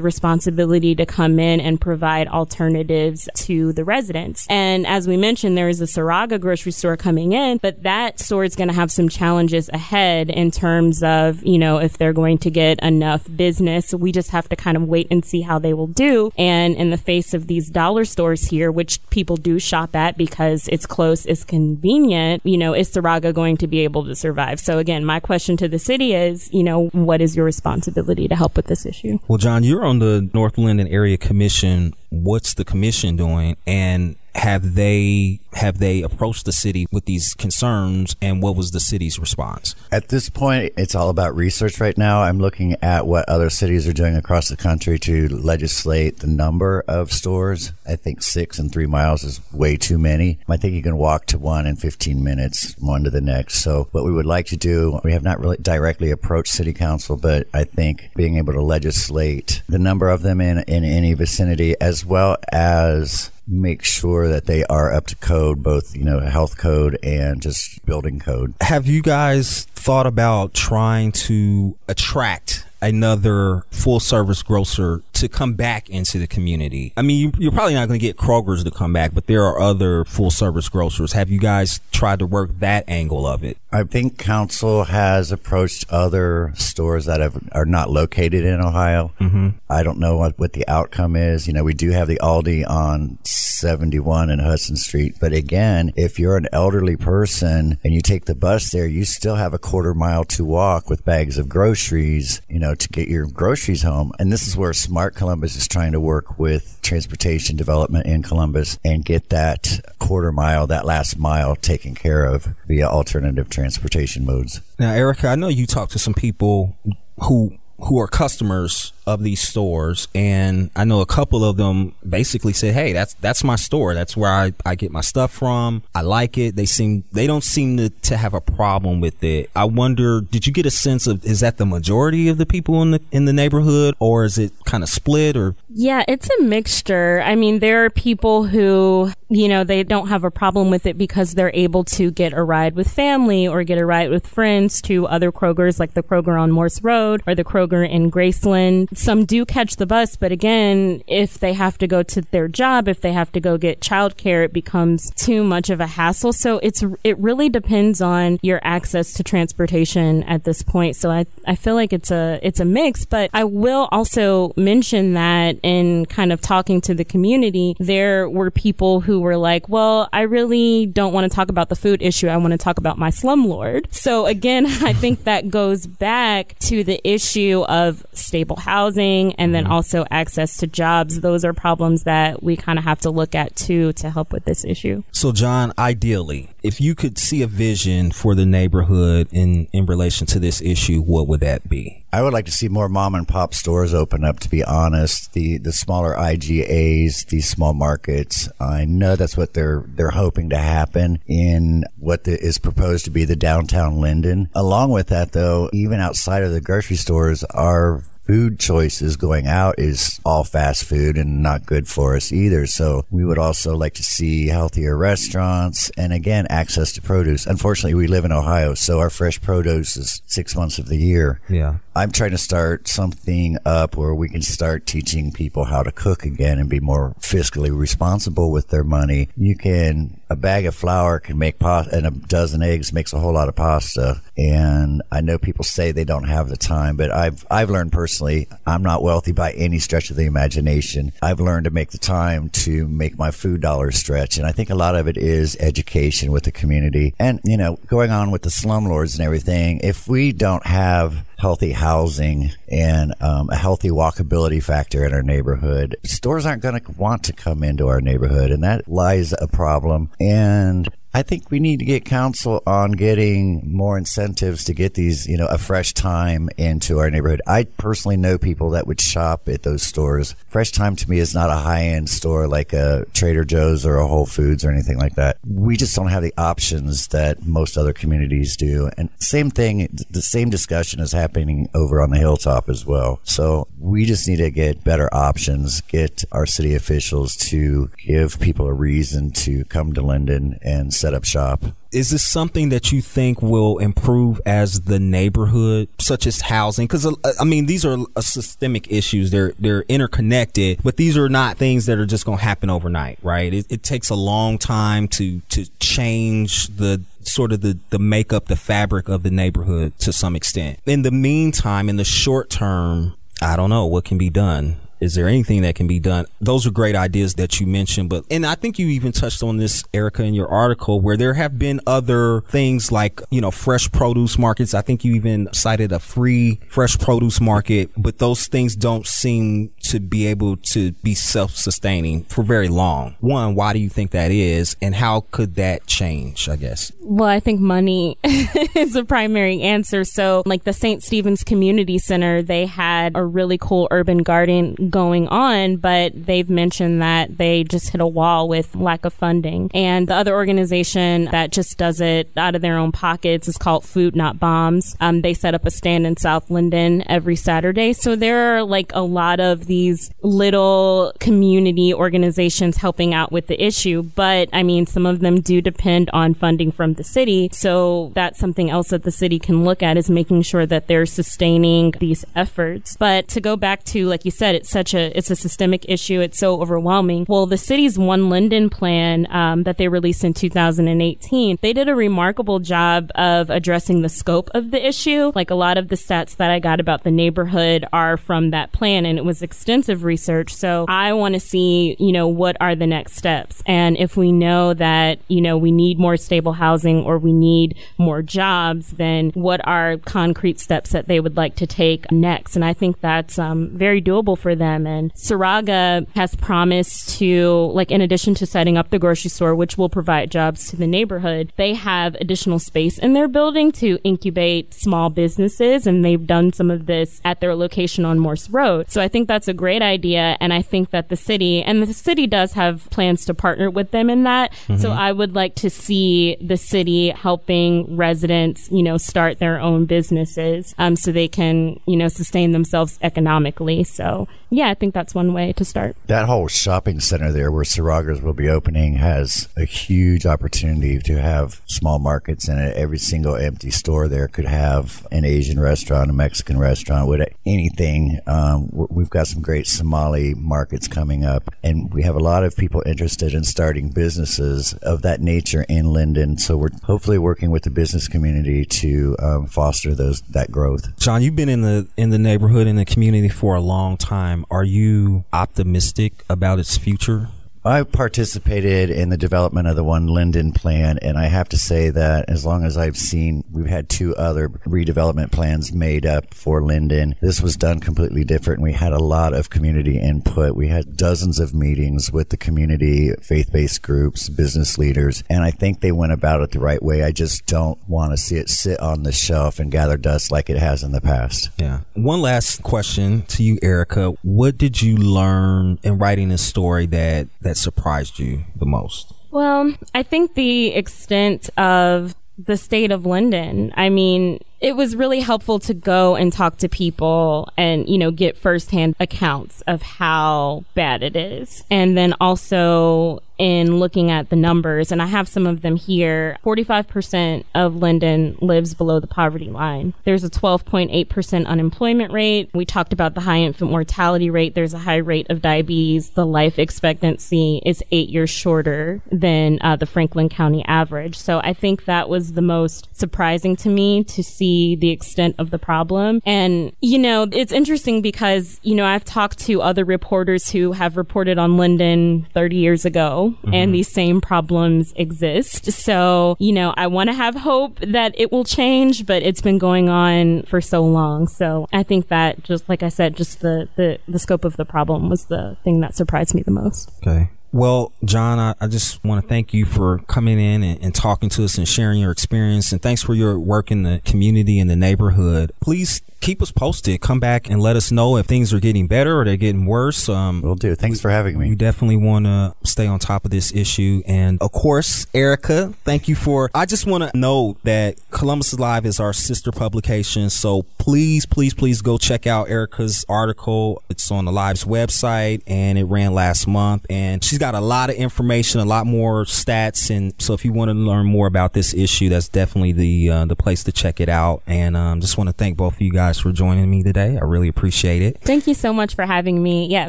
responsibility 0.00 0.94
to 0.94 1.06
come 1.06 1.38
in 1.38 1.60
and 1.60 1.80
provide 1.80 2.28
alternatives 2.28 3.28
to 3.34 3.72
the 3.72 3.84
residents? 3.84 4.46
And 4.48 4.86
as 4.86 5.08
we 5.08 5.16
mentioned, 5.16 5.56
there 5.56 5.68
is 5.68 5.80
a 5.80 5.84
Saraga 5.84 6.40
grocery 6.40 6.72
store 6.72 6.96
coming 6.96 7.32
in, 7.32 7.58
but 7.58 7.82
that 7.82 8.20
store 8.20 8.44
is 8.44 8.56
going 8.56 8.68
to 8.68 8.74
have 8.74 8.90
some 8.90 9.08
challenges 9.08 9.68
ahead 9.70 10.30
in 10.30 10.50
terms 10.50 11.02
of, 11.02 11.44
you 11.44 11.58
know, 11.58 11.78
if 11.78 11.98
they're 11.98 12.12
going 12.12 12.38
to 12.38 12.50
get 12.50 12.80
enough 12.80 13.26
business. 13.36 13.94
We 13.94 14.12
just 14.12 14.30
have 14.30 14.48
to 14.48 14.56
kind 14.56 14.76
of 14.76 14.84
wait 14.84 15.08
and 15.10 15.24
see 15.24 15.40
how 15.40 15.58
they 15.58 15.74
will 15.74 15.86
do. 15.86 16.32
And 16.36 16.74
in 16.76 16.90
the 16.90 16.96
face 16.96 17.34
of 17.34 17.46
these 17.46 17.70
dollar 17.70 18.04
stores 18.04 18.46
here, 18.46 18.70
which 18.70 19.00
people 19.10 19.36
do 19.36 19.58
shop 19.58 19.94
at 19.94 20.16
because 20.16 20.68
it's 20.68 20.86
close, 20.86 21.26
it's 21.26 21.44
convenient, 21.44 22.42
you 22.44 22.58
know, 22.58 22.74
is 22.74 22.90
Saraga 22.90 23.32
going 23.32 23.56
to 23.58 23.66
be 23.66 23.80
able 23.80 24.04
to 24.04 24.14
survive? 24.14 24.60
So 24.60 24.78
again, 24.78 25.04
my 25.04 25.20
question 25.20 25.56
to 25.58 25.68
the 25.68 25.78
city 25.78 26.14
is, 26.14 26.52
you 26.52 26.62
know, 26.62 26.86
what 26.88 27.20
is 27.20 27.36
your 27.36 27.44
responsibility? 27.44 27.83
Responsibility 27.86 28.28
to 28.28 28.36
help 28.36 28.56
with 28.56 28.66
this 28.66 28.86
issue. 28.86 29.18
Well, 29.28 29.38
John, 29.38 29.62
you're 29.64 29.84
on 29.84 29.98
the 29.98 30.28
North 30.32 30.58
Linden 30.58 30.88
Area 30.88 31.16
Commission. 31.16 31.94
What's 32.10 32.54
the 32.54 32.64
commission 32.64 33.16
doing? 33.16 33.56
And 33.66 34.16
have 34.34 34.74
they 34.74 35.40
have 35.52 35.78
they 35.78 36.02
approached 36.02 36.44
the 36.44 36.52
city 36.52 36.86
with 36.90 37.04
these 37.04 37.34
concerns 37.34 38.16
and 38.20 38.42
what 38.42 38.56
was 38.56 38.72
the 38.72 38.80
city's 38.80 39.18
response? 39.18 39.74
At 39.92 40.08
this 40.08 40.28
point 40.28 40.72
it's 40.76 40.94
all 40.94 41.10
about 41.10 41.36
research 41.36 41.80
right 41.80 41.96
now. 41.96 42.22
I'm 42.22 42.40
looking 42.40 42.76
at 42.82 43.06
what 43.06 43.28
other 43.28 43.50
cities 43.50 43.86
are 43.86 43.92
doing 43.92 44.16
across 44.16 44.48
the 44.48 44.56
country 44.56 44.98
to 45.00 45.28
legislate 45.28 46.18
the 46.18 46.26
number 46.26 46.84
of 46.88 47.12
stores. 47.12 47.72
I 47.86 47.96
think 47.96 48.22
six 48.22 48.58
and 48.58 48.72
three 48.72 48.86
miles 48.86 49.22
is 49.22 49.40
way 49.52 49.76
too 49.76 49.98
many. 49.98 50.38
I 50.48 50.56
think 50.56 50.74
you 50.74 50.82
can 50.82 50.96
walk 50.96 51.26
to 51.26 51.38
one 51.38 51.66
in 51.66 51.76
15 51.76 52.22
minutes 52.22 52.74
one 52.78 53.04
to 53.04 53.10
the 53.10 53.20
next. 53.20 53.62
So 53.62 53.88
what 53.92 54.04
we 54.04 54.12
would 54.12 54.26
like 54.26 54.46
to 54.46 54.56
do 54.56 55.00
we 55.04 55.12
have 55.12 55.22
not 55.22 55.40
really 55.40 55.56
directly 55.58 56.10
approached 56.10 56.52
city 56.52 56.72
council 56.72 57.16
but 57.16 57.46
i 57.52 57.64
think 57.64 58.10
being 58.16 58.36
able 58.36 58.52
to 58.52 58.62
legislate 58.62 59.62
the 59.68 59.78
number 59.78 60.08
of 60.08 60.22
them 60.22 60.40
in, 60.40 60.58
in 60.60 60.84
any 60.84 61.14
vicinity 61.14 61.74
as 61.80 62.04
well 62.04 62.36
as 62.52 63.30
make 63.46 63.84
sure 63.84 64.28
that 64.28 64.46
they 64.46 64.64
are 64.64 64.92
up 64.92 65.06
to 65.08 65.16
code, 65.16 65.62
both, 65.62 65.94
you 65.96 66.04
know, 66.04 66.20
health 66.20 66.56
code 66.56 66.98
and 67.02 67.42
just 67.42 67.84
building 67.84 68.18
code. 68.18 68.54
Have 68.60 68.86
you 68.86 69.02
guys 69.02 69.64
thought 69.74 70.06
about 70.06 70.54
trying 70.54 71.12
to 71.12 71.76
attract 71.88 72.64
another 72.80 73.64
full 73.70 74.00
service 74.00 74.42
grocer 74.42 75.02
to 75.24 75.28
come 75.28 75.54
back 75.54 75.90
into 75.90 76.18
the 76.18 76.26
community? 76.26 76.92
I 76.96 77.02
mean, 77.02 77.32
you, 77.38 77.48
are 77.48 77.52
probably 77.52 77.74
not 77.74 77.88
going 77.88 77.98
to 77.98 78.06
get 78.06 78.16
Kroger's 78.16 78.64
to 78.64 78.70
come 78.70 78.92
back, 78.92 79.12
but 79.14 79.26
there 79.26 79.44
are 79.44 79.60
other 79.60 80.04
full 80.04 80.30
service 80.30 80.68
grocers. 80.68 81.12
Have 81.12 81.30
you 81.30 81.38
guys 81.38 81.80
tried 81.92 82.20
to 82.20 82.26
work 82.26 82.50
that 82.58 82.84
angle 82.88 83.26
of 83.26 83.44
it? 83.44 83.58
I 83.72 83.82
think 83.84 84.18
council 84.18 84.84
has 84.84 85.32
approached 85.32 85.86
other 85.90 86.52
stores 86.54 87.06
that 87.06 87.20
have, 87.20 87.42
are 87.52 87.66
not 87.66 87.90
located 87.90 88.44
in 88.44 88.60
Ohio. 88.60 89.12
Mm-hmm. 89.20 89.48
I 89.68 89.82
don't 89.82 89.98
know 89.98 90.16
what, 90.16 90.38
what 90.38 90.52
the 90.52 90.66
outcome 90.68 91.16
is. 91.16 91.46
You 91.46 91.52
know, 91.52 91.64
we 91.64 91.74
do 91.74 91.90
have 91.90 92.06
the 92.06 92.20
Aldi 92.22 92.68
on 92.68 93.18
71 93.24 94.30
and 94.30 94.40
Hudson 94.40 94.76
Street. 94.76 95.14
But 95.20 95.32
again, 95.32 95.92
if 95.96 96.18
you're 96.18 96.36
an 96.36 96.48
elderly 96.52 96.96
person 96.96 97.78
and 97.82 97.94
you 97.94 98.00
take 98.02 98.26
the 98.26 98.34
bus 98.34 98.70
there, 98.70 98.86
you 98.86 99.04
still 99.04 99.36
have 99.36 99.54
a 99.54 99.58
quarter 99.58 99.94
mile 99.94 100.24
to 100.24 100.44
walk 100.44 100.90
with 100.90 101.04
bags 101.04 101.38
of 101.38 101.48
groceries, 101.48 102.42
you 102.48 102.58
know, 102.58 102.74
to 102.74 102.88
get 102.88 103.08
your 103.08 103.26
groceries 103.26 103.82
home. 103.82 104.12
And 104.18 104.32
this 104.32 104.46
is 104.46 104.56
where 104.56 104.72
Smart 104.72 105.13
Columbus 105.14 105.56
is 105.56 105.68
trying 105.68 105.92
to 105.92 106.00
work 106.00 106.38
with 106.38 106.78
transportation 106.82 107.56
development 107.56 108.06
in 108.06 108.22
Columbus 108.22 108.78
and 108.84 109.04
get 109.04 109.30
that 109.30 109.80
quarter 109.98 110.32
mile, 110.32 110.66
that 110.66 110.84
last 110.84 111.18
mile 111.18 111.56
taken 111.56 111.94
care 111.94 112.24
of 112.24 112.54
via 112.66 112.86
alternative 112.86 113.48
transportation 113.48 114.24
modes. 114.24 114.60
Now, 114.78 114.92
Erica, 114.92 115.28
I 115.28 115.36
know 115.36 115.48
you 115.48 115.66
talked 115.66 115.92
to 115.92 115.98
some 115.98 116.14
people 116.14 116.76
who 117.22 117.56
who 117.84 117.98
are 118.00 118.08
customers 118.08 118.92
of 119.06 119.22
these 119.22 119.40
stores 119.40 120.08
and 120.14 120.70
I 120.74 120.84
know 120.84 121.00
a 121.00 121.06
couple 121.06 121.44
of 121.44 121.56
them 121.56 121.94
basically 122.08 122.54
said, 122.54 122.74
Hey, 122.74 122.92
that's 122.92 123.14
that's 123.14 123.44
my 123.44 123.56
store. 123.56 123.94
That's 123.94 124.16
where 124.16 124.30
I, 124.30 124.52
I 124.64 124.74
get 124.74 124.90
my 124.90 125.02
stuff 125.02 125.30
from. 125.32 125.82
I 125.94 126.00
like 126.00 126.38
it. 126.38 126.56
They 126.56 126.64
seem 126.64 127.04
they 127.12 127.26
don't 127.26 127.44
seem 127.44 127.76
to, 127.76 127.90
to 127.90 128.16
have 128.16 128.32
a 128.32 128.40
problem 128.40 129.00
with 129.00 129.22
it. 129.22 129.50
I 129.54 129.64
wonder, 129.64 130.22
did 130.22 130.46
you 130.46 130.52
get 130.52 130.64
a 130.64 130.70
sense 130.70 131.06
of 131.06 131.24
is 131.24 131.40
that 131.40 131.58
the 131.58 131.66
majority 131.66 132.28
of 132.28 132.38
the 132.38 132.46
people 132.46 132.80
in 132.80 132.92
the 132.92 133.02
in 133.12 133.26
the 133.26 133.32
neighborhood 133.32 133.94
or 133.98 134.24
is 134.24 134.38
it 134.38 134.52
kind 134.64 134.82
of 134.82 134.88
split 134.88 135.36
or 135.36 135.54
Yeah, 135.68 136.04
it's 136.08 136.30
a 136.38 136.42
mixture. 136.42 137.20
I 137.20 137.34
mean, 137.34 137.58
there 137.58 137.84
are 137.84 137.90
people 137.90 138.44
who 138.44 139.12
you 139.36 139.48
know, 139.48 139.64
they 139.64 139.82
don't 139.82 140.08
have 140.08 140.24
a 140.24 140.30
problem 140.30 140.70
with 140.70 140.86
it 140.86 140.96
because 140.96 141.34
they're 141.34 141.50
able 141.54 141.84
to 141.84 142.10
get 142.10 142.32
a 142.32 142.42
ride 142.42 142.74
with 142.74 142.90
family 142.90 143.48
or 143.48 143.64
get 143.64 143.78
a 143.78 143.86
ride 143.86 144.10
with 144.10 144.26
friends 144.26 144.80
to 144.82 145.06
other 145.06 145.32
Kroger's 145.32 145.80
like 145.80 145.94
the 145.94 146.02
Kroger 146.02 146.40
on 146.40 146.50
Morse 146.50 146.82
Road 146.82 147.22
or 147.26 147.34
the 147.34 147.44
Kroger 147.44 147.88
in 147.88 148.10
Graceland. 148.10 148.96
Some 148.96 149.24
do 149.24 149.44
catch 149.44 149.76
the 149.76 149.86
bus, 149.86 150.16
but 150.16 150.32
again, 150.32 151.02
if 151.06 151.38
they 151.38 151.52
have 151.52 151.78
to 151.78 151.86
go 151.86 152.02
to 152.02 152.20
their 152.30 152.48
job, 152.48 152.88
if 152.88 153.00
they 153.00 153.12
have 153.12 153.32
to 153.32 153.40
go 153.40 153.58
get 153.58 153.80
childcare, 153.80 154.44
it 154.44 154.52
becomes 154.52 155.10
too 155.16 155.42
much 155.42 155.70
of 155.70 155.80
a 155.80 155.86
hassle. 155.86 156.32
So 156.32 156.58
it's, 156.58 156.84
it 157.02 157.18
really 157.18 157.48
depends 157.48 158.00
on 158.00 158.38
your 158.42 158.60
access 158.62 159.14
to 159.14 159.24
transportation 159.24 160.22
at 160.24 160.44
this 160.44 160.62
point. 160.62 160.96
So 160.96 161.10
I, 161.10 161.26
I 161.46 161.56
feel 161.56 161.74
like 161.74 161.92
it's 161.92 162.10
a, 162.10 162.38
it's 162.42 162.60
a 162.60 162.64
mix, 162.64 163.04
but 163.04 163.30
I 163.32 163.44
will 163.44 163.88
also 163.90 164.52
mention 164.56 165.14
that 165.14 165.56
in 165.62 166.06
kind 166.06 166.32
of 166.32 166.40
talking 166.40 166.80
to 166.82 166.94
the 166.94 167.04
community, 167.04 167.76
there 167.78 168.28
were 168.28 168.50
people 168.50 169.00
who 169.00 169.23
were 169.24 169.36
like, 169.36 169.68
well, 169.68 170.08
I 170.12 170.22
really 170.22 170.86
don't 170.86 171.12
want 171.12 171.30
to 171.30 171.34
talk 171.34 171.48
about 171.48 171.68
the 171.68 171.76
food 171.76 172.02
issue. 172.02 172.28
I 172.28 172.36
want 172.36 172.52
to 172.52 172.58
talk 172.58 172.78
about 172.78 172.98
my 172.98 173.10
slumlord. 173.10 173.92
So 173.92 174.26
again, 174.26 174.66
I 174.82 174.92
think 174.92 175.24
that 175.24 175.50
goes 175.50 175.86
back 175.86 176.56
to 176.60 176.84
the 176.84 177.00
issue 177.06 177.64
of 177.68 178.06
stable 178.12 178.56
housing 178.56 179.34
and 179.34 179.54
then 179.54 179.64
mm-hmm. 179.64 179.72
also 179.72 180.04
access 180.10 180.58
to 180.58 180.66
jobs. 180.66 181.20
Those 181.20 181.44
are 181.44 181.52
problems 181.52 182.04
that 182.04 182.42
we 182.42 182.56
kind 182.56 182.78
of 182.78 182.84
have 182.84 183.00
to 183.00 183.10
look 183.10 183.34
at 183.34 183.56
too 183.56 183.92
to 183.94 184.10
help 184.10 184.32
with 184.32 184.44
this 184.44 184.64
issue. 184.64 185.02
So 185.10 185.32
John, 185.32 185.72
ideally, 185.78 186.53
if 186.64 186.80
you 186.80 186.94
could 186.94 187.18
see 187.18 187.42
a 187.42 187.46
vision 187.46 188.10
for 188.10 188.34
the 188.34 188.46
neighborhood 188.46 189.28
in, 189.30 189.68
in 189.72 189.84
relation 189.84 190.26
to 190.26 190.38
this 190.38 190.62
issue, 190.62 191.02
what 191.02 191.28
would 191.28 191.40
that 191.40 191.68
be? 191.68 192.06
I 192.10 192.22
would 192.22 192.32
like 192.32 192.46
to 192.46 192.50
see 192.50 192.68
more 192.68 192.88
mom 192.88 193.14
and 193.14 193.28
pop 193.28 193.52
stores 193.52 193.92
open 193.92 194.24
up, 194.24 194.40
to 194.40 194.48
be 194.48 194.64
honest. 194.64 195.34
The, 195.34 195.58
the 195.58 195.72
smaller 195.72 196.14
IGAs, 196.14 197.26
these 197.26 197.50
small 197.50 197.74
markets, 197.74 198.48
I 198.58 198.86
know 198.86 199.14
that's 199.14 199.36
what 199.36 199.52
they're, 199.52 199.84
they're 199.86 200.10
hoping 200.10 200.48
to 200.50 200.58
happen 200.58 201.20
in 201.26 201.84
what 201.98 202.24
the, 202.24 202.40
is 202.40 202.56
proposed 202.56 203.04
to 203.04 203.10
be 203.10 203.26
the 203.26 203.36
downtown 203.36 204.00
Linden. 204.00 204.48
Along 204.54 204.90
with 204.90 205.08
that, 205.08 205.32
though, 205.32 205.68
even 205.74 206.00
outside 206.00 206.44
of 206.44 206.52
the 206.52 206.62
grocery 206.62 206.96
stores, 206.96 207.44
our 207.44 208.04
food 208.24 208.58
choices 208.58 209.16
going 209.16 209.46
out 209.46 209.74
is 209.78 210.20
all 210.24 210.44
fast 210.44 210.84
food 210.84 211.16
and 211.16 211.42
not 211.42 211.66
good 211.66 211.86
for 211.86 212.16
us 212.16 212.32
either. 212.32 212.66
So 212.66 213.04
we 213.10 213.24
would 213.24 213.38
also 213.38 213.76
like 213.76 213.94
to 213.94 214.02
see 214.02 214.48
healthier 214.48 214.96
restaurants 214.96 215.90
and 215.96 216.12
again, 216.12 216.46
access 216.48 216.92
to 216.92 217.02
produce. 217.02 217.46
Unfortunately, 217.46 217.94
we 217.94 218.06
live 218.06 218.24
in 218.24 218.32
Ohio, 218.32 218.74
so 218.74 218.98
our 218.98 219.10
fresh 219.10 219.40
produce 219.40 219.96
is 219.96 220.22
six 220.26 220.56
months 220.56 220.78
of 220.78 220.88
the 220.88 220.96
year. 220.96 221.40
Yeah. 221.48 221.76
I'm 221.96 222.10
trying 222.10 222.32
to 222.32 222.38
start 222.38 222.88
something 222.88 223.56
up 223.64 223.96
where 223.96 224.12
we 224.12 224.28
can 224.28 224.42
start 224.42 224.84
teaching 224.84 225.30
people 225.30 225.64
how 225.64 225.84
to 225.84 225.92
cook 225.92 226.24
again 226.24 226.58
and 226.58 226.68
be 226.68 226.80
more 226.80 227.14
fiscally 227.20 227.70
responsible 227.76 228.50
with 228.50 228.68
their 228.68 228.82
money. 228.82 229.28
You 229.36 229.56
can, 229.56 230.20
a 230.28 230.34
bag 230.34 230.66
of 230.66 230.74
flour 230.74 231.20
can 231.20 231.38
make 231.38 231.60
pasta 231.60 231.96
and 231.96 232.04
a 232.04 232.10
dozen 232.10 232.62
eggs 232.62 232.92
makes 232.92 233.12
a 233.12 233.20
whole 233.20 233.34
lot 233.34 233.48
of 233.48 233.54
pasta. 233.54 234.22
And 234.36 235.02
I 235.12 235.20
know 235.20 235.38
people 235.38 235.64
say 235.64 235.92
they 235.92 236.04
don't 236.04 236.24
have 236.24 236.48
the 236.48 236.56
time, 236.56 236.96
but 236.96 237.12
I've, 237.12 237.46
I've 237.48 237.70
learned 237.70 237.92
personally, 237.92 238.48
I'm 238.66 238.82
not 238.82 239.04
wealthy 239.04 239.30
by 239.30 239.52
any 239.52 239.78
stretch 239.78 240.10
of 240.10 240.16
the 240.16 240.26
imagination. 240.26 241.12
I've 241.22 241.38
learned 241.38 241.64
to 241.66 241.70
make 241.70 241.92
the 241.92 241.98
time 241.98 242.48
to 242.50 242.88
make 242.88 243.16
my 243.16 243.30
food 243.30 243.60
dollars 243.60 243.98
stretch. 243.98 244.36
And 244.36 244.46
I 244.46 244.50
think 244.50 244.68
a 244.68 244.74
lot 244.74 244.96
of 244.96 245.06
it 245.06 245.16
is 245.16 245.56
education 245.60 246.32
with 246.32 246.42
the 246.42 246.52
community 246.52 247.14
and, 247.20 247.38
you 247.44 247.56
know, 247.56 247.78
going 247.86 248.10
on 248.10 248.32
with 248.32 248.42
the 248.42 248.50
slumlords 248.50 249.16
and 249.16 249.24
everything. 249.24 249.78
If 249.84 250.08
we 250.08 250.32
don't 250.32 250.66
have 250.66 251.24
healthy 251.44 251.72
housing 251.72 252.50
and 252.68 253.12
um, 253.20 253.50
a 253.50 253.54
healthy 253.54 253.90
walkability 253.90 254.62
factor 254.62 255.04
in 255.04 255.12
our 255.12 255.22
neighborhood, 255.22 255.94
stores 256.02 256.46
aren't 256.46 256.62
going 256.62 256.80
to 256.80 256.92
want 256.92 257.22
to 257.22 257.34
come 257.34 257.62
into 257.62 257.86
our 257.86 258.00
neighborhood, 258.00 258.50
and 258.50 258.64
that 258.64 258.88
lies 258.88 259.34
a 259.38 259.46
problem. 259.46 260.08
And 260.18 260.88
I 261.16 261.22
think 261.22 261.48
we 261.48 261.60
need 261.60 261.78
to 261.78 261.84
get 261.84 262.04
council 262.04 262.60
on 262.66 262.90
getting 262.92 263.62
more 263.72 263.96
incentives 263.96 264.64
to 264.64 264.74
get 264.74 264.94
these, 264.94 265.28
you 265.28 265.36
know, 265.36 265.46
a 265.46 265.58
Fresh 265.58 265.92
Thyme 265.92 266.50
into 266.58 266.98
our 266.98 267.08
neighborhood. 267.08 267.40
I 267.46 267.64
personally 267.78 268.16
know 268.16 268.36
people 268.36 268.70
that 268.70 268.88
would 268.88 269.00
shop 269.00 269.48
at 269.48 269.62
those 269.62 269.84
stores. 269.84 270.34
Fresh 270.48 270.72
Thyme 270.72 270.96
to 270.96 271.08
me 271.08 271.20
is 271.20 271.32
not 271.32 271.50
a 271.50 271.54
high 271.54 271.84
end 271.84 272.10
store 272.10 272.48
like 272.48 272.72
a 272.72 273.06
Trader 273.14 273.44
Joe's 273.44 273.86
or 273.86 273.98
a 273.98 274.08
Whole 274.08 274.26
Foods 274.26 274.64
or 274.64 274.72
anything 274.72 274.98
like 274.98 275.14
that. 275.14 275.38
We 275.48 275.76
just 275.76 275.94
don't 275.94 276.08
have 276.08 276.24
the 276.24 276.34
options 276.36 277.06
that 277.08 277.46
most 277.46 277.78
other 277.78 277.92
communities 277.92 278.56
do. 278.56 278.90
And 278.98 279.08
same 279.20 279.52
thing, 279.52 279.88
the 280.10 280.20
same 280.20 280.50
discussion 280.50 280.98
is 280.98 281.12
happening 281.12 281.68
over 281.74 282.02
on 282.02 282.10
the 282.10 282.18
hilltop 282.18 282.68
as 282.68 282.84
well. 282.84 283.20
So 283.22 283.68
we 283.78 284.04
just 284.04 284.26
need 284.26 284.38
to 284.38 284.50
get 284.50 284.82
better 284.82 285.08
options, 285.14 285.80
get 285.80 286.24
our 286.32 286.44
city 286.44 286.74
officials 286.74 287.36
to 287.36 287.92
give 288.04 288.40
people 288.40 288.66
a 288.66 288.72
reason 288.72 289.30
to 289.30 289.64
come 289.66 289.92
to 289.92 290.02
Linden 290.02 290.58
and 290.60 290.92
set 291.04 291.12
up 291.12 291.24
shop. 291.24 291.62
Is 291.92 292.10
this 292.10 292.24
something 292.24 292.70
that 292.70 292.90
you 292.90 293.02
think 293.02 293.42
will 293.42 293.78
improve 293.78 294.40
as 294.46 294.80
the 294.82 294.98
neighborhood, 294.98 295.88
such 295.98 296.26
as 296.26 296.40
housing? 296.40 296.86
Because 296.86 297.04
uh, 297.06 297.12
I 297.38 297.44
mean, 297.44 297.66
these 297.66 297.84
are 297.84 297.98
systemic 298.20 298.90
issues. 298.90 299.30
They're 299.30 299.52
they're 299.58 299.84
interconnected, 299.88 300.80
but 300.82 300.96
these 300.96 301.18
are 301.18 301.28
not 301.28 301.58
things 301.58 301.86
that 301.86 301.98
are 301.98 302.06
just 302.06 302.24
going 302.24 302.38
to 302.38 302.44
happen 302.44 302.70
overnight, 302.70 303.18
right? 303.22 303.52
It, 303.52 303.66
it 303.70 303.82
takes 303.82 304.08
a 304.08 304.14
long 304.14 304.56
time 304.56 305.06
to 305.08 305.40
to 305.50 305.66
change 305.78 306.68
the 306.68 307.02
sort 307.20 307.52
of 307.52 307.60
the, 307.60 307.78
the 307.90 307.98
makeup, 307.98 308.46
the 308.46 308.56
fabric 308.56 309.08
of 309.08 309.22
the 309.22 309.30
neighborhood 309.30 309.98
to 309.98 310.12
some 310.12 310.36
extent. 310.36 310.78
In 310.86 311.02
the 311.02 311.10
meantime, 311.10 311.88
in 311.88 311.96
the 311.96 312.04
short 312.04 312.50
term, 312.50 313.14
I 313.40 313.56
don't 313.56 313.70
know 313.70 313.86
what 313.86 314.04
can 314.04 314.18
be 314.18 314.30
done. 314.30 314.76
Is 315.04 315.14
there 315.16 315.28
anything 315.28 315.60
that 315.62 315.74
can 315.74 315.86
be 315.86 316.00
done? 316.00 316.24
Those 316.40 316.66
are 316.66 316.70
great 316.70 316.96
ideas 316.96 317.34
that 317.34 317.60
you 317.60 317.66
mentioned, 317.66 318.08
but, 318.08 318.24
and 318.30 318.46
I 318.46 318.54
think 318.54 318.78
you 318.78 318.86
even 318.86 319.12
touched 319.12 319.42
on 319.42 319.58
this, 319.58 319.84
Erica, 319.92 320.22
in 320.22 320.32
your 320.32 320.48
article 320.48 320.98
where 321.02 321.18
there 321.18 321.34
have 321.34 321.58
been 321.58 321.78
other 321.86 322.40
things 322.48 322.90
like, 322.90 323.20
you 323.30 323.42
know, 323.42 323.50
fresh 323.50 323.92
produce 323.92 324.38
markets. 324.38 324.72
I 324.72 324.80
think 324.80 325.04
you 325.04 325.14
even 325.14 325.52
cited 325.52 325.92
a 325.92 325.98
free 325.98 326.58
fresh 326.68 326.98
produce 326.98 327.38
market, 327.38 327.90
but 327.98 328.16
those 328.16 328.46
things 328.46 328.74
don't 328.74 329.06
seem 329.06 329.72
to 329.94 330.00
be 330.00 330.26
able 330.26 330.56
to 330.56 330.90
be 331.04 331.14
self-sustaining 331.14 332.24
for 332.24 332.42
very 332.42 332.66
long. 332.66 333.14
One, 333.20 333.54
why 333.54 333.72
do 333.72 333.78
you 333.78 333.88
think 333.88 334.10
that 334.10 334.32
is? 334.32 334.74
And 334.82 334.92
how 334.92 335.20
could 335.30 335.54
that 335.54 335.86
change, 335.86 336.48
I 336.48 336.56
guess? 336.56 336.90
Well, 337.00 337.28
I 337.28 337.38
think 337.38 337.60
money 337.60 338.18
is 338.24 338.94
the 338.94 339.04
primary 339.04 339.62
answer. 339.62 340.02
So 340.02 340.42
like 340.46 340.64
the 340.64 340.72
St. 340.72 341.00
Stephen's 341.00 341.44
Community 341.44 341.98
Center, 341.98 342.42
they 342.42 342.66
had 342.66 343.12
a 343.14 343.24
really 343.24 343.56
cool 343.56 343.86
urban 343.92 344.18
garden 344.18 344.90
going 344.90 345.28
on, 345.28 345.76
but 345.76 346.12
they've 346.14 346.50
mentioned 346.50 347.00
that 347.00 347.38
they 347.38 347.62
just 347.62 347.90
hit 347.90 348.00
a 348.00 348.06
wall 348.06 348.48
with 348.48 348.74
lack 348.74 349.04
of 349.04 349.12
funding. 349.12 349.70
And 349.74 350.08
the 350.08 350.14
other 350.14 350.34
organization 350.34 351.26
that 351.26 351.52
just 351.52 351.78
does 351.78 352.00
it 352.00 352.30
out 352.36 352.56
of 352.56 352.62
their 352.62 352.78
own 352.78 352.90
pockets 352.90 353.46
is 353.46 353.56
called 353.56 353.84
Food 353.84 354.16
Not 354.16 354.40
Bombs. 354.40 354.96
Um, 354.98 355.22
they 355.22 355.34
set 355.34 355.54
up 355.54 355.64
a 355.64 355.70
stand 355.70 356.04
in 356.04 356.16
South 356.16 356.50
Linden 356.50 357.08
every 357.08 357.36
Saturday. 357.36 357.92
So 357.92 358.16
there 358.16 358.56
are 358.56 358.64
like 358.64 358.90
a 358.92 359.02
lot 359.02 359.38
of 359.38 359.66
these 359.66 359.83
little 360.22 361.12
community 361.20 361.92
organizations 361.92 362.76
helping 362.76 363.14
out 363.14 363.32
with 363.32 363.46
the 363.46 363.62
issue. 363.62 364.02
But 364.02 364.48
I 364.52 364.62
mean, 364.62 364.86
some 364.86 365.06
of 365.06 365.20
them 365.20 365.40
do 365.40 365.60
depend 365.60 366.10
on 366.10 366.34
funding 366.34 366.72
from 366.72 366.94
the 366.94 367.04
city. 367.04 367.50
So 367.52 368.12
that's 368.14 368.38
something 368.38 368.70
else 368.70 368.88
that 368.88 369.02
the 369.02 369.10
city 369.10 369.38
can 369.38 369.64
look 369.64 369.82
at 369.82 369.96
is 369.96 370.10
making 370.10 370.42
sure 370.42 370.66
that 370.66 370.86
they're 370.86 371.06
sustaining 371.06 371.92
these 372.00 372.24
efforts. 372.34 372.96
But 372.96 373.28
to 373.28 373.40
go 373.40 373.56
back 373.56 373.84
to, 373.84 374.06
like 374.06 374.24
you 374.24 374.30
said, 374.30 374.54
it's 374.54 374.70
such 374.70 374.94
a 374.94 375.16
it's 375.16 375.30
a 375.30 375.36
systemic 375.36 375.84
issue. 375.88 376.20
It's 376.20 376.38
so 376.38 376.60
overwhelming. 376.60 377.26
Well, 377.28 377.46
the 377.46 377.58
city's 377.58 377.98
One 377.98 378.28
Linden 378.30 378.70
plan 378.70 379.26
um, 379.30 379.64
that 379.64 379.78
they 379.78 379.88
released 379.88 380.24
in 380.24 380.34
2018, 380.34 381.58
they 381.60 381.72
did 381.72 381.88
a 381.88 381.94
remarkable 381.94 382.58
job 382.60 383.10
of 383.14 383.50
addressing 383.50 384.02
the 384.02 384.08
scope 384.08 384.50
of 384.54 384.70
the 384.70 384.86
issue. 384.86 385.32
Like 385.34 385.50
a 385.50 385.54
lot 385.54 385.78
of 385.78 385.88
the 385.88 385.96
stats 385.96 386.36
that 386.36 386.50
I 386.50 386.58
got 386.58 386.80
about 386.80 387.04
the 387.04 387.10
neighborhood 387.10 387.84
are 387.92 388.16
from 388.16 388.50
that 388.50 388.72
plan, 388.72 389.06
and 389.06 389.18
it 389.18 389.24
was 389.24 389.42
extensive 389.64 390.04
research. 390.04 390.54
So 390.54 390.84
I 390.88 391.14
want 391.14 391.32
to 391.32 391.40
see, 391.40 391.96
you 391.98 392.12
know, 392.12 392.28
what 392.28 392.54
are 392.60 392.74
the 392.74 392.86
next 392.86 393.16
steps, 393.16 393.62
and 393.64 393.96
if 393.96 394.14
we 394.14 394.30
know 394.30 394.74
that 394.74 395.20
you 395.28 395.40
know 395.40 395.56
we 395.56 395.72
need 395.72 395.98
more 395.98 396.18
stable 396.18 396.52
housing 396.52 397.02
or 397.02 397.16
we 397.18 397.32
need 397.32 397.74
more 397.96 398.20
jobs, 398.20 398.90
then 398.92 399.30
what 399.30 399.66
are 399.66 399.96
concrete 399.96 400.60
steps 400.60 400.90
that 400.90 401.08
they 401.08 401.18
would 401.18 401.38
like 401.38 401.56
to 401.56 401.66
take 401.66 402.12
next? 402.12 402.56
And 402.56 402.64
I 402.64 402.74
think 402.74 403.00
that's 403.00 403.38
um, 403.38 403.70
very 403.70 404.02
doable 404.02 404.36
for 404.36 404.54
them. 404.54 404.86
And 404.86 405.14
Saraga 405.14 406.06
has 406.14 406.34
promised 406.36 407.18
to, 407.18 407.70
like, 407.72 407.90
in 407.90 408.02
addition 408.02 408.34
to 408.34 408.46
setting 408.46 408.76
up 408.76 408.90
the 408.90 408.98
grocery 408.98 409.30
store, 409.30 409.54
which 409.54 409.78
will 409.78 409.88
provide 409.88 410.30
jobs 410.30 410.68
to 410.68 410.76
the 410.76 410.86
neighborhood, 410.86 411.52
they 411.56 411.72
have 411.72 412.16
additional 412.16 412.58
space 412.58 412.98
in 412.98 413.14
their 413.14 413.28
building 413.28 413.72
to 413.72 413.98
incubate 414.04 414.74
small 414.74 415.08
businesses. 415.08 415.86
And 415.86 416.04
they've 416.04 416.26
done 416.26 416.52
some 416.52 416.70
of 416.70 416.84
this 416.84 417.22
at 417.24 417.40
their 417.40 417.54
location 417.54 418.04
on 418.04 418.18
Morse 418.18 418.50
Road. 418.50 418.90
So 418.90 419.00
I 419.00 419.08
think 419.08 419.26
that's 419.26 419.48
a 419.48 419.53
a 419.54 419.56
great 419.56 419.82
idea. 419.82 420.36
And 420.40 420.52
I 420.52 420.62
think 420.62 420.90
that 420.90 421.08
the 421.08 421.16
city, 421.16 421.62
and 421.62 421.82
the 421.82 421.92
city 421.92 422.26
does 422.26 422.52
have 422.54 422.90
plans 422.90 423.24
to 423.26 423.34
partner 423.34 423.70
with 423.70 423.92
them 423.92 424.10
in 424.10 424.24
that. 424.24 424.52
Mm-hmm. 424.52 424.76
So 424.76 424.90
I 424.90 425.12
would 425.12 425.34
like 425.34 425.54
to 425.56 425.70
see 425.70 426.36
the 426.40 426.56
city 426.56 427.10
helping 427.10 427.96
residents, 427.96 428.68
you 428.70 428.82
know, 428.82 428.98
start 428.98 429.38
their 429.38 429.60
own 429.60 429.86
businesses 429.86 430.74
um, 430.78 430.96
so 430.96 431.12
they 431.12 431.28
can, 431.28 431.80
you 431.86 431.96
know, 431.96 432.08
sustain 432.08 432.52
themselves 432.52 432.98
economically. 433.00 433.84
So 433.84 434.28
yeah, 434.50 434.68
I 434.68 434.74
think 434.74 434.94
that's 434.94 435.14
one 435.14 435.32
way 435.32 435.52
to 435.54 435.64
start. 435.64 435.96
That 436.06 436.26
whole 436.26 436.48
shopping 436.48 437.00
center 437.00 437.32
there 437.32 437.50
where 437.50 437.64
Saraga's 437.64 438.22
will 438.22 438.34
be 438.34 438.48
opening 438.48 438.94
has 438.94 439.48
a 439.56 439.64
huge 439.64 440.26
opportunity 440.26 440.98
to 441.00 441.20
have 441.20 441.60
small 441.66 441.98
markets 441.98 442.48
in 442.48 442.58
it. 442.58 442.76
Every 442.76 442.98
single 442.98 443.34
empty 443.36 443.70
store 443.70 444.06
there 444.06 444.28
could 444.28 444.44
have 444.44 445.06
an 445.10 445.24
Asian 445.24 445.58
restaurant, 445.58 446.10
a 446.10 446.12
Mexican 446.12 446.58
restaurant, 446.58 447.08
with 447.08 447.28
anything. 447.44 448.20
Um, 448.26 448.68
we've 448.72 449.10
got 449.10 449.26
some 449.26 449.42
great 449.44 449.66
Somali 449.66 450.34
markets 450.34 450.88
coming 450.88 451.22
up, 451.22 451.54
and 451.62 451.92
we 451.92 452.02
have 452.02 452.16
a 452.16 452.20
lot 452.20 452.42
of 452.42 452.56
people 452.56 452.82
interested 452.86 453.34
in 453.34 453.44
starting 453.44 453.90
businesses 453.90 454.72
of 454.82 455.02
that 455.02 455.20
nature 455.20 455.66
in 455.68 455.92
Linden. 455.92 456.38
So 456.38 456.56
we're 456.56 456.70
hopefully 456.84 457.18
working 457.18 457.50
with 457.50 457.62
the 457.62 457.70
business 457.70 458.08
community 458.08 458.64
to 458.64 459.16
um, 459.18 459.46
foster 459.46 459.94
those 459.94 460.22
that 460.22 460.50
growth. 460.50 460.98
John, 460.98 461.22
you've 461.22 461.36
been 461.36 461.50
in 461.50 461.60
the 461.60 461.86
in 461.96 462.08
the 462.08 462.18
neighborhood 462.18 462.66
in 462.66 462.76
the 462.76 462.86
community 462.86 463.28
for 463.28 463.54
a 463.54 463.60
long 463.60 463.98
time 463.98 464.46
are 464.50 464.64
you 464.64 465.24
optimistic 465.32 466.24
about 466.30 466.58
its 466.58 466.78
future? 466.78 467.28
I 467.66 467.82
participated 467.82 468.90
in 468.90 469.08
the 469.08 469.16
development 469.16 469.66
of 469.66 469.74
the 469.74 469.84
One 469.84 470.06
Linden 470.06 470.52
plan, 470.52 470.98
and 471.00 471.16
I 471.16 471.28
have 471.28 471.48
to 471.48 471.56
say 471.56 471.88
that 471.88 472.28
as 472.28 472.44
long 472.44 472.62
as 472.62 472.76
I've 472.76 472.98
seen, 472.98 473.42
we've 473.50 473.70
had 473.70 473.88
two 473.88 474.14
other 474.16 474.50
redevelopment 474.50 475.32
plans 475.32 475.72
made 475.72 476.04
up 476.04 476.34
for 476.34 476.62
Linden. 476.62 477.14
This 477.22 477.40
was 477.40 477.56
done 477.56 477.80
completely 477.80 478.22
different. 478.22 478.60
We 478.60 478.74
had 478.74 478.92
a 478.92 478.98
lot 478.98 479.32
of 479.32 479.48
community 479.48 479.98
input. 479.98 480.54
We 480.54 480.68
had 480.68 480.98
dozens 480.98 481.40
of 481.40 481.54
meetings 481.54 482.12
with 482.12 482.28
the 482.28 482.36
community, 482.36 483.14
faith 483.22 483.50
based 483.50 483.80
groups, 483.80 484.28
business 484.28 484.76
leaders, 484.76 485.24
and 485.30 485.42
I 485.42 485.50
think 485.50 485.80
they 485.80 485.92
went 485.92 486.12
about 486.12 486.42
it 486.42 486.50
the 486.50 486.60
right 486.60 486.82
way. 486.82 487.02
I 487.02 487.12
just 487.12 487.46
don't 487.46 487.78
want 487.88 488.10
to 488.10 488.18
see 488.18 488.36
it 488.36 488.50
sit 488.50 488.78
on 488.78 489.04
the 489.04 489.12
shelf 489.12 489.58
and 489.58 489.72
gather 489.72 489.96
dust 489.96 490.30
like 490.30 490.50
it 490.50 490.58
has 490.58 490.82
in 490.82 490.92
the 490.92 491.00
past. 491.00 491.48
Yeah. 491.56 491.80
One 491.94 492.20
last 492.20 492.62
question 492.62 493.22
to 493.22 493.42
you, 493.42 493.58
Erica. 493.62 494.10
What 494.20 494.58
did 494.58 494.82
you 494.82 494.98
learn 494.98 495.78
in 495.82 495.96
writing 495.96 496.28
this 496.28 496.42
story 496.42 496.84
that, 496.86 497.28
that 497.40 497.53
that 497.54 497.60
surprised 497.60 498.18
you 498.18 498.44
the 498.56 498.66
most? 498.66 499.12
Well, 499.30 499.74
I 499.94 500.02
think 500.02 500.34
the 500.34 500.68
extent 500.74 501.50
of 501.56 502.14
the 502.36 502.56
state 502.56 502.90
of 502.90 503.06
Linden. 503.06 503.72
I 503.76 503.90
mean, 503.90 504.42
it 504.60 504.74
was 504.74 504.96
really 504.96 505.20
helpful 505.20 505.60
to 505.60 505.74
go 505.74 506.16
and 506.16 506.32
talk 506.32 506.58
to 506.58 506.68
people 506.68 507.48
and, 507.56 507.88
you 507.88 507.96
know, 507.96 508.10
get 508.10 508.36
firsthand 508.36 508.96
accounts 508.98 509.62
of 509.68 509.82
how 509.82 510.64
bad 510.74 511.04
it 511.04 511.14
is. 511.14 511.62
And 511.70 511.96
then 511.96 512.14
also 512.20 513.22
in 513.38 513.78
looking 513.78 514.10
at 514.10 514.30
the 514.30 514.36
numbers, 514.36 514.92
and 514.92 515.02
I 515.02 515.06
have 515.06 515.28
some 515.28 515.46
of 515.46 515.62
them 515.62 515.76
here, 515.76 516.38
45% 516.44 517.44
of 517.54 517.76
Linden 517.76 518.36
lives 518.40 518.74
below 518.74 519.00
the 519.00 519.06
poverty 519.06 519.50
line. 519.50 519.94
There's 520.04 520.24
a 520.24 520.30
12.8% 520.30 521.46
unemployment 521.46 522.12
rate. 522.12 522.50
We 522.54 522.64
talked 522.64 522.92
about 522.92 523.14
the 523.14 523.22
high 523.22 523.38
infant 523.38 523.70
mortality 523.70 524.30
rate. 524.30 524.54
There's 524.54 524.74
a 524.74 524.78
high 524.78 524.98
rate 524.98 525.26
of 525.30 525.42
diabetes. 525.42 526.10
The 526.10 526.26
life 526.26 526.58
expectancy 526.58 527.60
is 527.64 527.82
eight 527.90 528.08
years 528.08 528.30
shorter 528.30 529.00
than 529.10 529.58
uh, 529.62 529.76
the 529.76 529.86
Franklin 529.86 530.28
County 530.28 530.64
average. 530.66 531.16
So 531.18 531.40
I 531.40 531.54
think 531.54 531.86
that 531.86 532.08
was 532.08 532.32
the 532.32 532.42
most 532.42 532.96
surprising 532.96 533.56
to 533.56 533.68
me 533.68 534.04
to 534.04 534.22
see 534.22 534.76
the 534.76 534.90
extent 534.90 535.36
of 535.38 535.50
the 535.50 535.58
problem. 535.58 536.20
And, 536.24 536.72
you 536.80 536.98
know, 536.98 537.26
it's 537.32 537.52
interesting 537.52 538.00
because, 538.02 538.60
you 538.62 538.74
know, 538.74 538.86
I've 538.86 539.04
talked 539.04 539.38
to 539.40 539.62
other 539.62 539.84
reporters 539.84 540.50
who 540.50 540.72
have 540.72 540.96
reported 540.96 541.38
on 541.38 541.56
Linden 541.56 542.28
30 542.34 542.56
years 542.56 542.84
ago 542.84 543.23
mm-hmm. 543.30 543.54
and 543.54 543.74
these 543.74 543.92
same 543.92 544.20
problems 544.20 544.92
exist. 544.96 545.70
So, 545.72 546.36
you 546.38 546.52
know, 546.52 546.74
I 546.76 546.86
want 546.86 547.08
to 547.08 547.14
have 547.14 547.34
hope 547.34 547.78
that 547.80 548.14
it 548.18 548.32
will 548.32 548.44
change, 548.44 549.06
but 549.06 549.22
it's 549.22 549.40
been 549.40 549.58
going 549.58 549.88
on 549.88 550.42
for 550.44 550.60
so 550.60 550.84
long. 550.84 551.28
So 551.28 551.66
I 551.72 551.82
think 551.82 552.08
that 552.08 552.42
just 552.42 552.68
like 552.68 552.82
I 552.82 552.88
said, 552.88 553.16
just 553.16 553.40
the, 553.40 553.68
the, 553.76 553.98
the 554.08 554.18
scope 554.18 554.44
of 554.44 554.56
the 554.56 554.64
problem 554.64 555.08
was 555.08 555.26
the 555.26 555.56
thing 555.64 555.80
that 555.80 555.96
surprised 555.96 556.34
me 556.34 556.42
the 556.42 556.50
most. 556.50 556.90
Okay. 556.98 557.30
Well, 557.54 557.92
John, 558.04 558.40
I, 558.40 558.54
I 558.60 558.66
just 558.66 559.04
want 559.04 559.22
to 559.22 559.28
thank 559.28 559.54
you 559.54 559.64
for 559.64 559.98
coming 560.08 560.40
in 560.40 560.64
and, 560.64 560.82
and, 560.82 560.92
talking 560.92 561.28
to 561.30 561.44
us 561.44 561.56
and 561.56 561.68
sharing 561.68 562.00
your 562.00 562.10
experience. 562.10 562.72
And 562.72 562.82
thanks 562.82 563.00
for 563.00 563.14
your 563.14 563.38
work 563.38 563.70
in 563.70 563.84
the 563.84 564.00
community 564.04 564.58
and 564.58 564.68
the 564.68 564.74
neighborhood. 564.74 565.52
Please 565.60 566.02
keep 566.24 566.40
us 566.40 566.50
posted. 566.50 567.02
Come 567.02 567.20
back 567.20 567.50
and 567.50 567.60
let 567.60 567.76
us 567.76 567.92
know 567.92 568.16
if 568.16 568.24
things 568.24 568.54
are 568.54 568.60
getting 568.60 568.86
better 568.86 569.20
or 569.20 569.26
they're 569.26 569.36
getting 569.36 569.66
worse. 569.66 570.08
Um, 570.08 570.40
Will 570.40 570.54
do. 570.54 570.74
Thanks 570.74 570.98
for 570.98 571.10
having 571.10 571.38
me. 571.38 571.50
We 571.50 571.54
definitely 571.54 571.98
want 571.98 572.24
to 572.24 572.54
stay 572.62 572.86
on 572.86 572.98
top 572.98 573.26
of 573.26 573.30
this 573.30 573.54
issue. 573.54 574.02
And 574.06 574.40
of 574.40 574.50
course, 574.50 575.06
Erica, 575.12 575.74
thank 575.84 576.08
you 576.08 576.14
for. 576.14 576.50
I 576.54 576.64
just 576.64 576.86
want 576.86 577.04
to 577.04 577.16
know 577.16 577.58
that 577.64 577.98
Columbus 578.10 578.54
Alive 578.54 578.86
is 578.86 579.00
our 579.00 579.12
sister 579.12 579.52
publication. 579.52 580.30
So 580.30 580.62
please, 580.78 581.26
please, 581.26 581.52
please 581.52 581.82
go 581.82 581.98
check 581.98 582.26
out 582.26 582.48
Erica's 582.48 583.04
article. 583.06 583.82
It's 583.90 584.10
on 584.10 584.24
the 584.24 584.32
Live's 584.32 584.64
website 584.64 585.42
and 585.46 585.76
it 585.76 585.84
ran 585.84 586.14
last 586.14 586.46
month. 586.46 586.86
And 586.88 587.22
she's 587.22 587.38
got 587.38 587.54
a 587.54 587.60
lot 587.60 587.90
of 587.90 587.96
information, 587.96 588.60
a 588.60 588.64
lot 588.64 588.86
more 588.86 589.24
stats. 589.24 589.94
And 589.94 590.14
so 590.18 590.32
if 590.32 590.42
you 590.42 590.54
want 590.54 590.70
to 590.70 590.74
learn 590.74 591.04
more 591.04 591.26
about 591.26 591.52
this 591.52 591.74
issue, 591.74 592.08
that's 592.08 592.28
definitely 592.28 592.72
the 592.72 593.10
uh, 593.10 593.24
the 593.26 593.36
place 593.36 593.62
to 593.64 593.72
check 593.72 594.00
it 594.00 594.08
out. 594.08 594.42
And 594.46 594.74
um, 594.74 595.02
just 595.02 595.18
want 595.18 595.28
to 595.28 595.34
thank 595.34 595.58
both 595.58 595.74
of 595.74 595.80
you 595.82 595.92
guys 595.92 596.13
guys 596.14 596.22
for 596.22 596.32
joining 596.32 596.70
me 596.70 596.82
today. 596.82 597.18
I 597.20 597.24
really 597.24 597.48
appreciate 597.48 598.02
it. 598.02 598.18
Thank 598.20 598.46
you 598.46 598.54
so 598.54 598.72
much 598.72 598.94
for 598.94 599.06
having 599.06 599.42
me. 599.42 599.66
Yeah, 599.66 599.88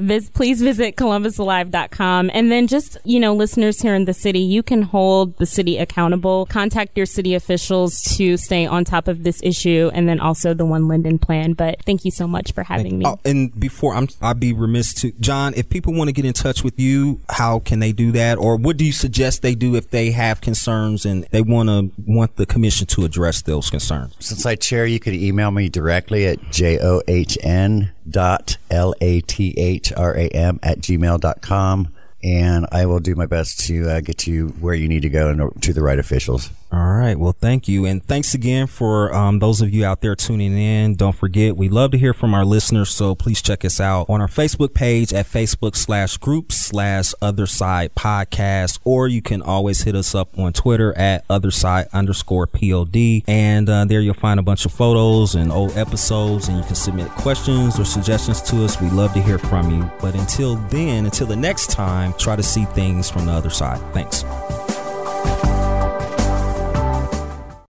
vis- 0.02 0.30
please 0.30 0.62
visit 0.62 0.96
columbusalive.com. 0.96 2.32
And 2.34 2.52
then 2.52 2.68
just, 2.68 2.98
you 3.04 3.20
know, 3.20 3.34
listeners 3.34 3.82
here 3.82 3.96
in 3.96 4.06
the 4.06 4.14
city, 4.14 4.40
you 4.40 4.64
can 4.64 4.82
hold 4.82 5.38
the 5.38 5.46
city 5.46 5.78
accountable. 5.78 6.46
Contact 6.48 6.98
your 6.98 7.06
city 7.06 7.36
officials 7.36 8.02
to 8.18 8.38
stay 8.38 8.66
on 8.66 8.86
top 8.86 9.08
of 9.08 9.24
this 9.24 9.42
issue 9.44 9.92
and 9.94 10.08
then 10.08 10.20
also 10.20 10.54
the 10.54 10.66
One 10.66 10.88
Linden 10.88 11.20
plan. 11.20 11.54
But 11.54 11.84
thank 11.86 12.06
you 12.06 12.12
so 12.12 12.28
much 12.28 12.54
for 12.54 12.64
having 12.64 13.00
thank, 13.02 13.04
me. 13.04 13.06
Oh, 13.06 13.20
and 13.26 13.58
before 13.60 13.96
I'm, 13.96 14.08
I'd 14.22 14.40
be 14.40 14.54
remiss 14.54 14.94
to, 14.96 15.12
John, 15.20 15.54
if 15.56 15.70
people 15.70 15.94
want 15.94 16.08
to 16.08 16.14
get 16.14 16.26
in 16.26 16.34
touch 16.34 16.64
with 16.64 16.80
you, 16.80 17.22
how 17.30 17.60
can 17.60 17.80
they 17.80 17.92
do 17.92 18.12
that? 18.14 18.38
Or 18.38 18.58
what 18.58 18.78
do 18.78 18.86
you 18.86 18.92
suggest 18.92 19.42
they 19.42 19.56
do 19.56 19.76
if 19.76 19.90
they 19.90 20.12
have 20.12 20.42
concerns 20.42 21.06
and 21.06 21.26
they 21.32 21.42
want 21.42 21.70
to 21.70 21.92
want 22.06 22.36
the 22.36 22.46
commission 22.46 22.88
to 22.88 23.06
address 23.06 23.42
those 23.42 23.70
concerns? 23.70 24.16
Since 24.20 24.46
I 24.46 24.56
chair, 24.56 24.86
you 24.86 25.00
could 25.00 25.14
email 25.14 25.52
me 25.52 25.70
directly 25.70 26.15
directly 26.16 26.28
at 26.28 26.52
john 26.52 27.92
dot 28.10 28.58
l-a-t-h-r-a-m 28.70 30.60
at 30.64 30.80
gmail 30.80 31.20
dot 31.20 31.42
com 31.42 31.94
and 32.24 32.66
I 32.72 32.86
will 32.88 33.00
do 33.00 33.14
my 33.14 33.28
best 33.28 33.60
to 33.68 33.88
uh, 33.88 34.02
get 34.02 34.26
you 34.26 34.48
where 34.60 34.74
you 34.74 34.88
need 34.88 35.04
to 35.04 35.10
go 35.10 35.30
and 35.30 35.62
to 35.62 35.74
the 35.74 35.84
right 35.84 36.00
officials. 36.00 36.50
All 36.72 36.94
right. 36.94 37.18
Well, 37.18 37.36
thank 37.40 37.68
you. 37.68 37.86
And 37.86 38.04
thanks 38.04 38.34
again 38.34 38.68
for 38.68 39.14
um, 39.14 39.40
those 39.40 39.62
of 39.62 39.74
you 39.74 39.86
out 39.86 40.02
there 40.02 40.16
tuning 40.16 40.58
in. 40.58 40.96
Don't 40.96 41.16
forget, 41.16 41.56
we 41.56 41.70
love 41.70 41.92
to 41.92 41.98
hear 41.98 42.14
from 42.14 42.34
our 42.34 42.44
listeners. 42.44 42.90
So 42.90 43.16
please 43.16 43.42
check 43.42 43.64
us 43.64 43.80
out 43.80 44.10
on 44.10 44.20
our 44.20 44.28
Facebook 44.28 44.74
page 44.74 45.14
at 45.14 45.26
Facebook 45.26 45.76
slash 45.76 46.18
groups 46.18 46.58
slash 46.58 47.14
other 47.22 47.46
side 47.46 47.96
podcast, 47.96 48.80
or 48.84 49.08
you 49.08 49.22
can 49.22 49.42
always 49.42 49.84
hit 49.84 49.96
us 49.96 50.14
up 50.14 50.38
on 50.38 50.52
Twitter 50.54 50.98
at 50.98 51.24
other 51.30 51.52
side 51.52 51.88
underscore 51.94 52.48
pod. 52.48 52.96
And 53.28 53.70
uh, 53.70 53.86
there 53.86 54.02
you'll 54.02 54.14
find 54.16 54.40
a 54.40 54.44
bunch 54.44 54.66
of 54.66 54.74
photos 54.74 55.36
and 55.36 55.52
old 55.52 55.78
episodes, 55.78 56.50
and 56.50 56.58
you 56.58 56.64
can 56.64 56.76
submit 56.76 57.10
questions 57.12 57.80
or 57.80 57.86
suggestions 57.86 58.42
to 58.44 58.66
us. 58.66 58.82
We 58.82 58.90
love 58.90 59.14
to 59.14 59.22
hear 59.22 59.38
from 59.38 59.70
you. 59.72 59.90
But 60.02 60.16
until 60.16 60.56
then, 60.56 61.06
until 61.06 61.28
the 61.28 61.36
next 61.36 61.70
time, 61.70 62.14
try 62.18 62.36
to 62.36 62.44
see 62.44 62.66
things 62.66 63.10
from 63.10 63.28
the 63.28 63.32
other 63.32 63.50
side. 63.50 63.80
Thanks. 63.94 64.26